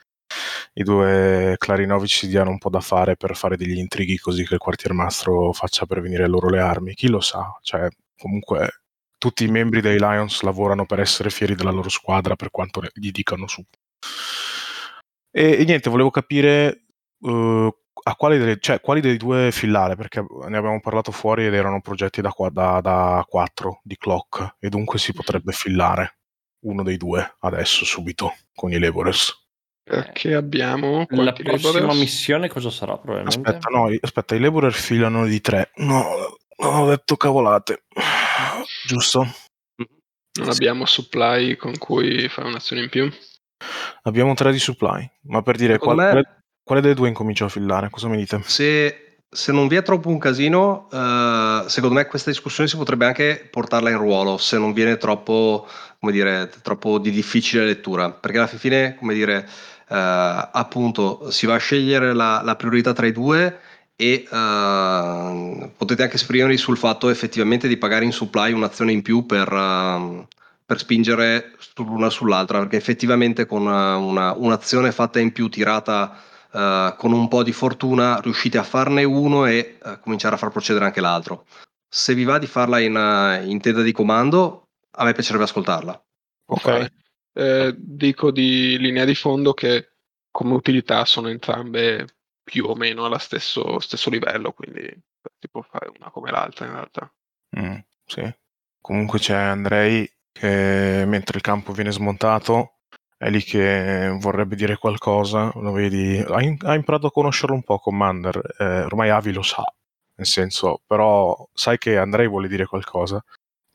[0.73, 4.53] i due Clarinovic si diano un po' da fare per fare degli intrighi così che
[4.53, 6.93] il quartiermastro faccia pervenire loro le armi.
[6.93, 7.57] Chi lo sa?
[7.61, 8.84] Cioè, comunque
[9.17, 13.11] tutti i membri dei Lions lavorano per essere fieri della loro squadra per quanto gli
[13.11, 13.61] dicano su.
[15.32, 16.84] E, e niente, volevo capire
[17.20, 17.70] uh,
[18.07, 21.82] a quali, delle, cioè, quali dei due fillare, perché ne abbiamo parlato fuori ed erano
[21.82, 26.18] progetti da, da, da 4 di clock e dunque si potrebbe fillare
[26.66, 29.43] uno dei due adesso, subito, con i laborers.
[29.84, 31.99] Perché abbiamo la prossima laborers?
[31.99, 33.49] missione cosa sarà probabilmente?
[33.49, 35.72] Aspetta, no, aspetta, i laborer filano di 3.
[35.76, 37.86] No, non ho detto cavolate.
[38.86, 39.26] Giusto?
[40.39, 43.11] Non abbiamo supply con cui fare un'azione in più?
[44.03, 46.44] Abbiamo 3 di supply, ma per dire qual, me...
[46.66, 47.91] Quale delle due incomincio a fillare?
[47.91, 48.41] Cosa mi dite?
[48.43, 53.05] Se, se non vi è troppo un casino, eh, secondo me questa discussione si potrebbe
[53.05, 55.68] anche portarla in ruolo, se non viene troppo,
[55.99, 59.47] come dire, troppo di difficile lettura, perché alla fine, come dire,
[59.88, 63.59] eh, appunto, si va a scegliere la, la priorità tra i due
[63.95, 69.28] e uh, potete anche esprimervi sul fatto effettivamente di pagare in supply un'azione in più
[69.28, 70.26] per, uh,
[70.66, 76.95] per spingere sull'una sull'altra perché effettivamente con una, una, un'azione fatta in più tirata uh,
[76.95, 80.85] con un po' di fortuna riuscite a farne uno e uh, cominciare a far procedere
[80.85, 81.45] anche l'altro.
[81.87, 86.05] Se vi va di farla in, uh, in tenda di comando, a me piacerebbe ascoltarla.
[86.47, 86.91] Ok.
[87.37, 89.89] Eh, dico di linea di fondo che
[90.31, 92.07] come utilità sono entrambe
[92.41, 94.81] più o meno allo stesso, stesso livello, quindi
[95.39, 97.13] si può fare una come l'altra in realtà.
[97.59, 98.35] Mm, sì.
[98.79, 102.74] Comunque c'è Andrei che mentre il campo viene smontato
[103.18, 107.63] è lì che vorrebbe dire qualcosa, lo vedi, ha, in, ha imparato a conoscerlo un
[107.63, 109.63] po' Commander, eh, ormai Avi lo sa,
[110.16, 113.24] nel senso, però sai che Andrei vuole dire qualcosa,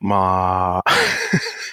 [0.03, 0.81] ma...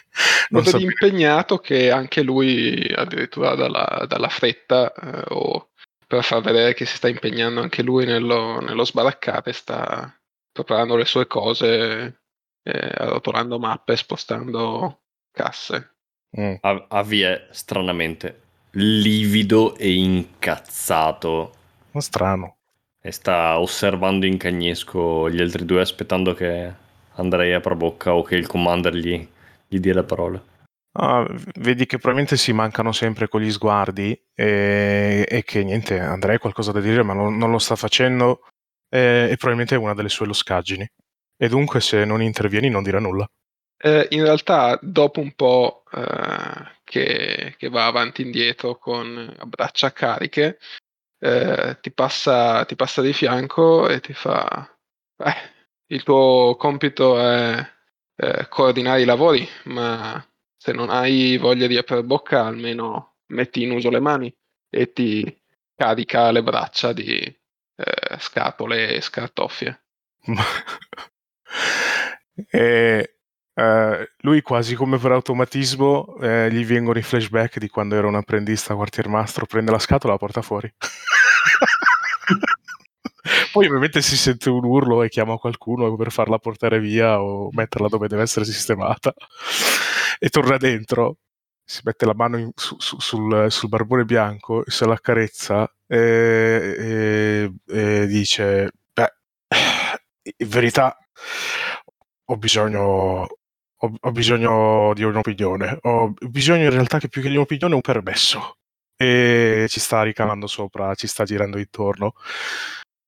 [0.50, 5.70] non so impegnato che anche lui addirittura dalla, dalla fretta eh, o
[6.08, 10.18] per far vedere che si sta impegnando anche lui nello, nello sbaraccare sta
[10.50, 12.22] preparando le sue cose
[12.64, 15.02] eh, arrotolando mappe spostando
[15.32, 15.97] casse
[16.40, 16.56] Mm.
[16.62, 21.54] Avi è stranamente livido e incazzato.
[21.92, 22.56] Ma strano.
[23.02, 26.74] E sta osservando in cagnesco gli altri due, aspettando che
[27.16, 29.28] Andrei apra bocca o che il commander gli,
[29.68, 30.44] gli dia la parola.
[31.00, 31.26] Ah,
[31.60, 36.40] vedi che probabilmente si mancano sempre con gli sguardi e, e che niente, Andrei ha
[36.40, 38.42] qualcosa da dire, ma non, non lo sta facendo
[38.90, 40.88] e, e probabilmente è una delle sue loscaggini.
[41.40, 43.28] E dunque se non intervieni non dirà nulla.
[43.80, 49.92] Eh, in realtà, dopo un po' eh, che, che, va avanti e indietro con braccia
[49.92, 50.58] cariche,
[51.20, 54.68] eh, ti, passa, ti, passa, di fianco e ti fa:
[55.88, 57.76] il tuo compito è
[58.50, 60.24] coordinare i lavori, ma
[60.58, 64.34] se non hai voglia di aprire bocca, almeno metti in uso le mani
[64.70, 65.42] e ti
[65.76, 69.84] carica le braccia di eh, scatole e scartoffie.
[72.50, 73.17] e
[73.58, 78.14] Uh, lui quasi come per automatismo eh, gli vengono i flashback di quando era un
[78.14, 80.72] apprendista quartiermastro, prende la scatola e la porta fuori.
[83.52, 87.88] Poi ovviamente si sente un urlo e chiama qualcuno per farla portare via o metterla
[87.88, 89.14] dove deve essere sistemata.
[90.20, 91.18] e torna dentro,
[91.64, 97.52] si mette la mano in- su- su- sul, sul barbone bianco, se la accarezza e,
[97.68, 99.14] e- e dice, beh,
[100.38, 100.98] in verità
[102.30, 103.28] ho bisogno,
[103.80, 107.82] ho, ho bisogno di un'opinione, ho bisogno in realtà che più che di un'opinione un
[107.82, 108.58] permesso.
[108.96, 112.14] E ci sta ricamando sopra, ci sta girando intorno.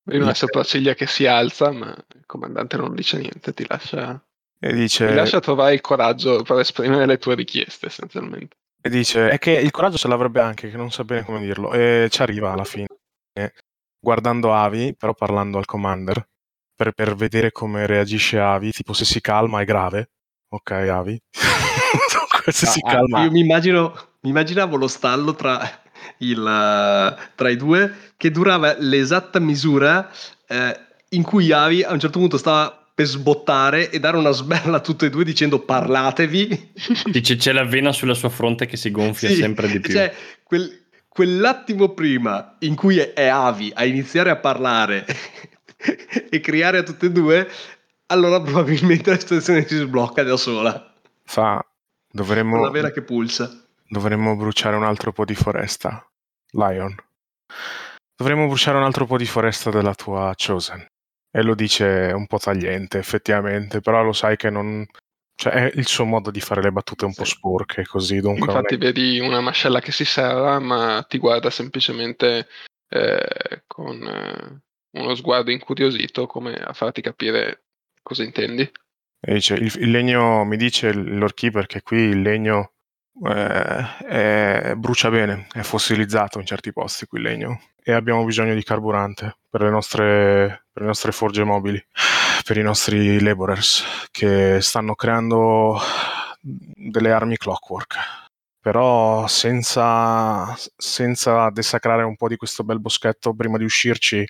[0.03, 4.23] Vedi una sopracciglia che si alza, ma il comandante non dice niente, ti lascia,
[4.59, 8.55] E dice, ti lascia trovare il coraggio per esprimere le tue richieste, essenzialmente.
[8.81, 11.71] e dice, è che il coraggio ce l'avrebbe anche, che non sa bene come dirlo,
[11.73, 12.87] e ci arriva alla fine,
[13.99, 16.27] guardando Avi, però parlando al commander,
[16.75, 20.11] per, per vedere come reagisce Avi, tipo se si calma è grave.
[20.49, 21.21] Ok, Avi.
[22.51, 23.23] se si Ah, calma.
[23.23, 25.61] Io mi, immagino, mi immaginavo lo stallo tra,
[26.19, 30.09] il, eh, tra i due che durava l'esatta misura
[30.47, 30.79] eh,
[31.09, 34.81] in cui Avi a un certo punto stava per sbottare e dare una sberla a
[34.81, 36.71] tutte e due dicendo parlatevi.
[37.11, 39.93] Dice c'è la vena sulla sua fronte che si gonfia Sì, sempre di più.
[39.93, 45.05] Cioè, quel- quell'attimo prima in cui è, è Avi a iniziare a parlare
[46.29, 47.49] e criare a tutte e due,
[48.09, 50.93] allora probabilmente la situazione si sblocca da sola.
[51.23, 51.63] Fa,
[52.11, 53.49] dovremmo, La vera che pulsa.
[53.87, 56.05] dovremmo bruciare un altro po' di foresta.
[56.51, 56.95] Lion.
[58.15, 60.85] Dovremmo bruciare un altro po' di foresta della tua Chosen.
[61.31, 64.85] E lo dice un po' tagliente, effettivamente, però lo sai che non...
[65.39, 67.35] Cioè, è il suo modo di fare le battute un po' Sì.
[67.35, 68.47] sporche, così, dunque...
[68.47, 72.47] non è- Infatti vedi una mascella che si serra, ma ti guarda semplicemente
[72.89, 74.61] eh, con eh,
[74.99, 77.67] uno sguardo incuriosito come a farti capire
[78.09, 78.69] cosa intendi.
[79.19, 82.71] Dice, il, il legno, mi dice il Lord Keeper che qui il legno
[83.27, 88.55] eh, è- brucia bene, è fossilizzato in certi posti qui il legno e abbiamo bisogno
[88.55, 91.83] di carburante per le nostre, per le nostre forge mobili,
[92.43, 95.79] per i nostri laborers che stanno creando
[96.41, 97.95] delle armi clockwork.
[98.61, 104.27] Però senza, senza dessacrare un po' di questo bel boschetto prima di uscirci,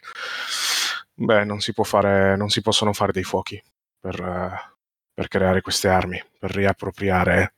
[1.20, 3.62] beh, non si può fare, non si possono fare dei fuochi
[4.00, 4.76] per, eh,
[5.14, 7.54] per creare queste armi, per riappropriare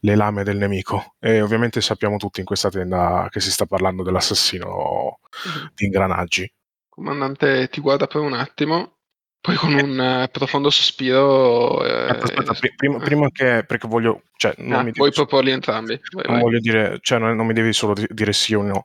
[0.00, 1.14] le lame del nemico.
[1.18, 5.18] E ovviamente sappiamo tutti in questa tenda che si sta parlando dell'assassino
[5.74, 6.42] di ingranaggi.
[6.42, 6.50] Il
[6.88, 8.96] comandante ti guarda per un attimo,
[9.40, 11.84] poi con un eh, profondo sospiro...
[11.84, 15.50] eh, Aspetta, pri- prima, prima che perché voglio, cioè, non ah, mi vuoi devi, proporli
[15.50, 16.00] entrambi?
[16.10, 16.42] Vai, non vai.
[16.42, 18.84] voglio dire, cioè, non, non mi devi solo di- dire sì o no.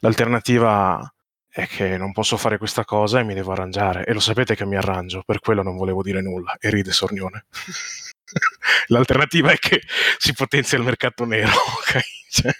[0.00, 1.12] L'alternativa
[1.58, 4.04] è che non posso fare questa cosa e mi devo arrangiare.
[4.04, 6.56] E lo sapete che mi arrangio, per quello non volevo dire nulla.
[6.58, 7.46] E ride Sornione.
[8.88, 9.82] L'alternativa è che
[10.18, 12.00] si potenzia il mercato nero, ok?
[12.30, 12.52] Cioè,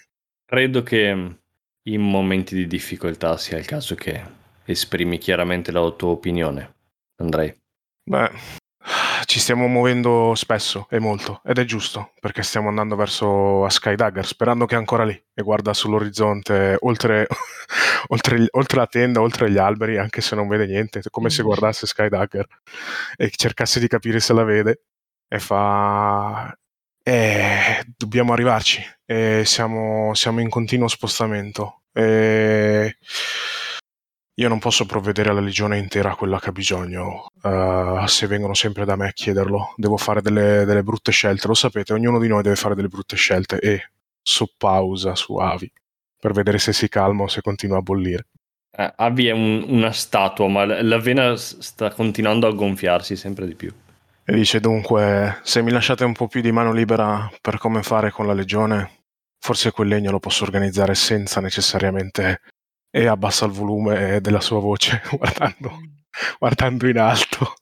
[0.44, 1.38] Credo che
[1.82, 4.20] in momenti di difficoltà sia il caso che
[4.64, 6.74] esprimi chiaramente la tua opinione.
[7.20, 7.54] Andrei.
[8.02, 8.30] Beh,
[9.28, 14.24] ci stiamo muovendo spesso e molto, ed è giusto, perché stiamo andando verso a Skydagger,
[14.24, 17.26] sperando che è ancora lì e guarda sull'orizzonte, oltre,
[18.08, 21.86] oltre, oltre la tenda, oltre gli alberi, anche se non vede niente, come se guardasse
[21.86, 22.46] Skydagger
[23.16, 24.84] e cercasse di capire se la vede,
[25.28, 26.50] e fa...
[27.02, 31.82] Eh, dobbiamo arrivarci, e siamo, siamo in continuo spostamento.
[31.92, 32.96] E
[34.38, 38.54] io non posso provvedere alla legione intera a quella che ha bisogno, eh, se vengono
[38.54, 39.74] sempre da me a chiederlo.
[39.76, 43.16] Devo fare delle, delle brutte scelte, lo sapete, ognuno di noi deve fare delle brutte
[43.16, 43.90] scelte e
[44.22, 45.70] su pausa su Avi
[46.20, 48.26] per vedere se si calma o se continua a bollire.
[48.70, 53.56] Eh, Avi è un- una statua, ma la vena sta continuando a gonfiarsi sempre di
[53.56, 53.72] più.
[54.24, 58.12] E dice dunque, se mi lasciate un po' più di mano libera per come fare
[58.12, 58.90] con la legione,
[59.40, 62.40] forse quel legno lo posso organizzare senza necessariamente...
[62.90, 65.80] E abbassa il volume della sua voce guardando,
[66.38, 67.54] guardando in alto,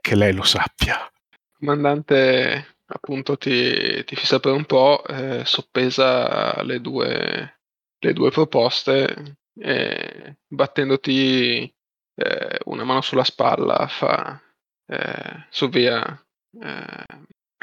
[0.00, 0.96] che lei lo sappia.
[1.30, 7.60] Il comandante appunto ti, ti fissa per un po', eh, soppesa le due,
[7.98, 11.74] le due proposte e battendoti
[12.14, 14.40] eh, una mano sulla spalla fa
[14.86, 16.02] eh, su via
[16.60, 17.06] eh,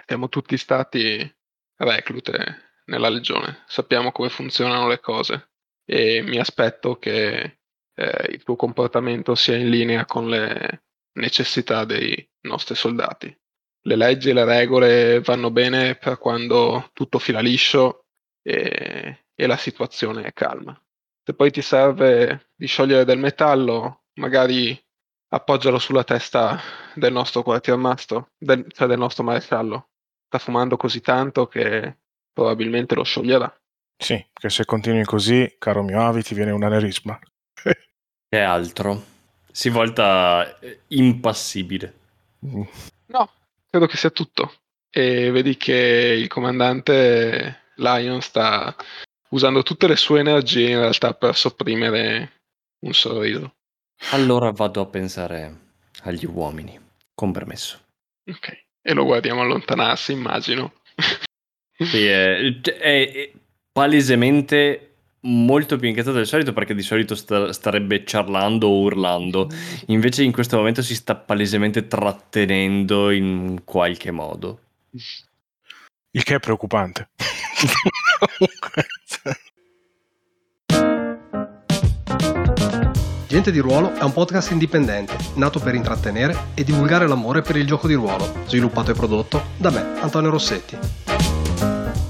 [0.05, 1.35] siamo tutti stati
[1.77, 5.49] reclute nella legione sappiamo come funzionano le cose
[5.89, 7.59] e mi aspetto che
[7.95, 10.83] eh, il tuo comportamento sia in linea con le
[11.13, 13.35] necessità dei nostri soldati
[13.83, 18.05] le leggi e le regole vanno bene per quando tutto fila liscio
[18.41, 20.79] e, e la situazione è calma.
[21.23, 24.77] Se poi ti serve di sciogliere del metallo, magari
[25.29, 26.59] appoggialo sulla testa
[26.95, 29.89] del nostro quartiermastro, del, cioè del nostro maresciallo.
[30.25, 31.97] Sta fumando così tanto che
[32.33, 33.51] probabilmente lo scioglierà.
[34.01, 37.19] Sì, che se continui così, caro mio Avi, ti viene un anerisma.
[38.29, 39.03] Che altro?
[39.51, 41.93] Si volta eh, impassibile.
[42.45, 42.61] Mm.
[43.07, 43.31] No,
[43.69, 44.53] credo che sia tutto.
[44.91, 45.73] e vedi che
[46.17, 48.75] il comandante Lion sta
[49.29, 52.33] usando tutte le sue energie in realtà per sopprimere
[52.85, 53.55] un sorriso.
[54.11, 55.57] Allora vado a pensare
[56.03, 56.79] agli uomini,
[57.15, 57.79] con permesso.
[58.29, 60.73] Ok, e lo guardiamo allontanarsi, immagino.
[61.77, 63.31] Sì, è, è- è
[63.79, 69.47] palesemente molto più inquietato del solito perché di solito sta- starebbe ciarlando o urlando.
[69.85, 74.59] Invece in questo momento si sta palesemente trattenendo in qualche modo.
[76.11, 77.07] Il che è preoccupante.
[83.27, 87.65] Gente di Ruolo è un podcast indipendente, nato per intrattenere e divulgare l'amore per il
[87.65, 91.18] gioco di ruolo, sviluppato e prodotto da me, Antonio Rossetti.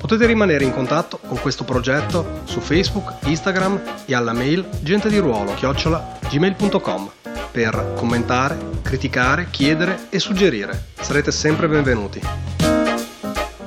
[0.10, 7.12] Potete rimanere in contatto con questo progetto su Facebook, Instagram e alla mail gentediruolo-gmail.com
[7.52, 10.86] per commentare, criticare, chiedere e suggerire.
[11.00, 12.20] Sarete sempre benvenuti.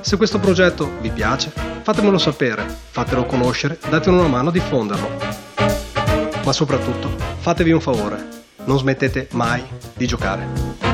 [0.01, 1.49] Se questo progetto vi piace,
[1.81, 5.11] fatemelo sapere, fatelo conoscere, datemi una mano a diffonderlo.
[6.43, 8.27] Ma soprattutto, fatevi un favore,
[8.65, 9.63] non smettete mai
[9.93, 10.92] di giocare.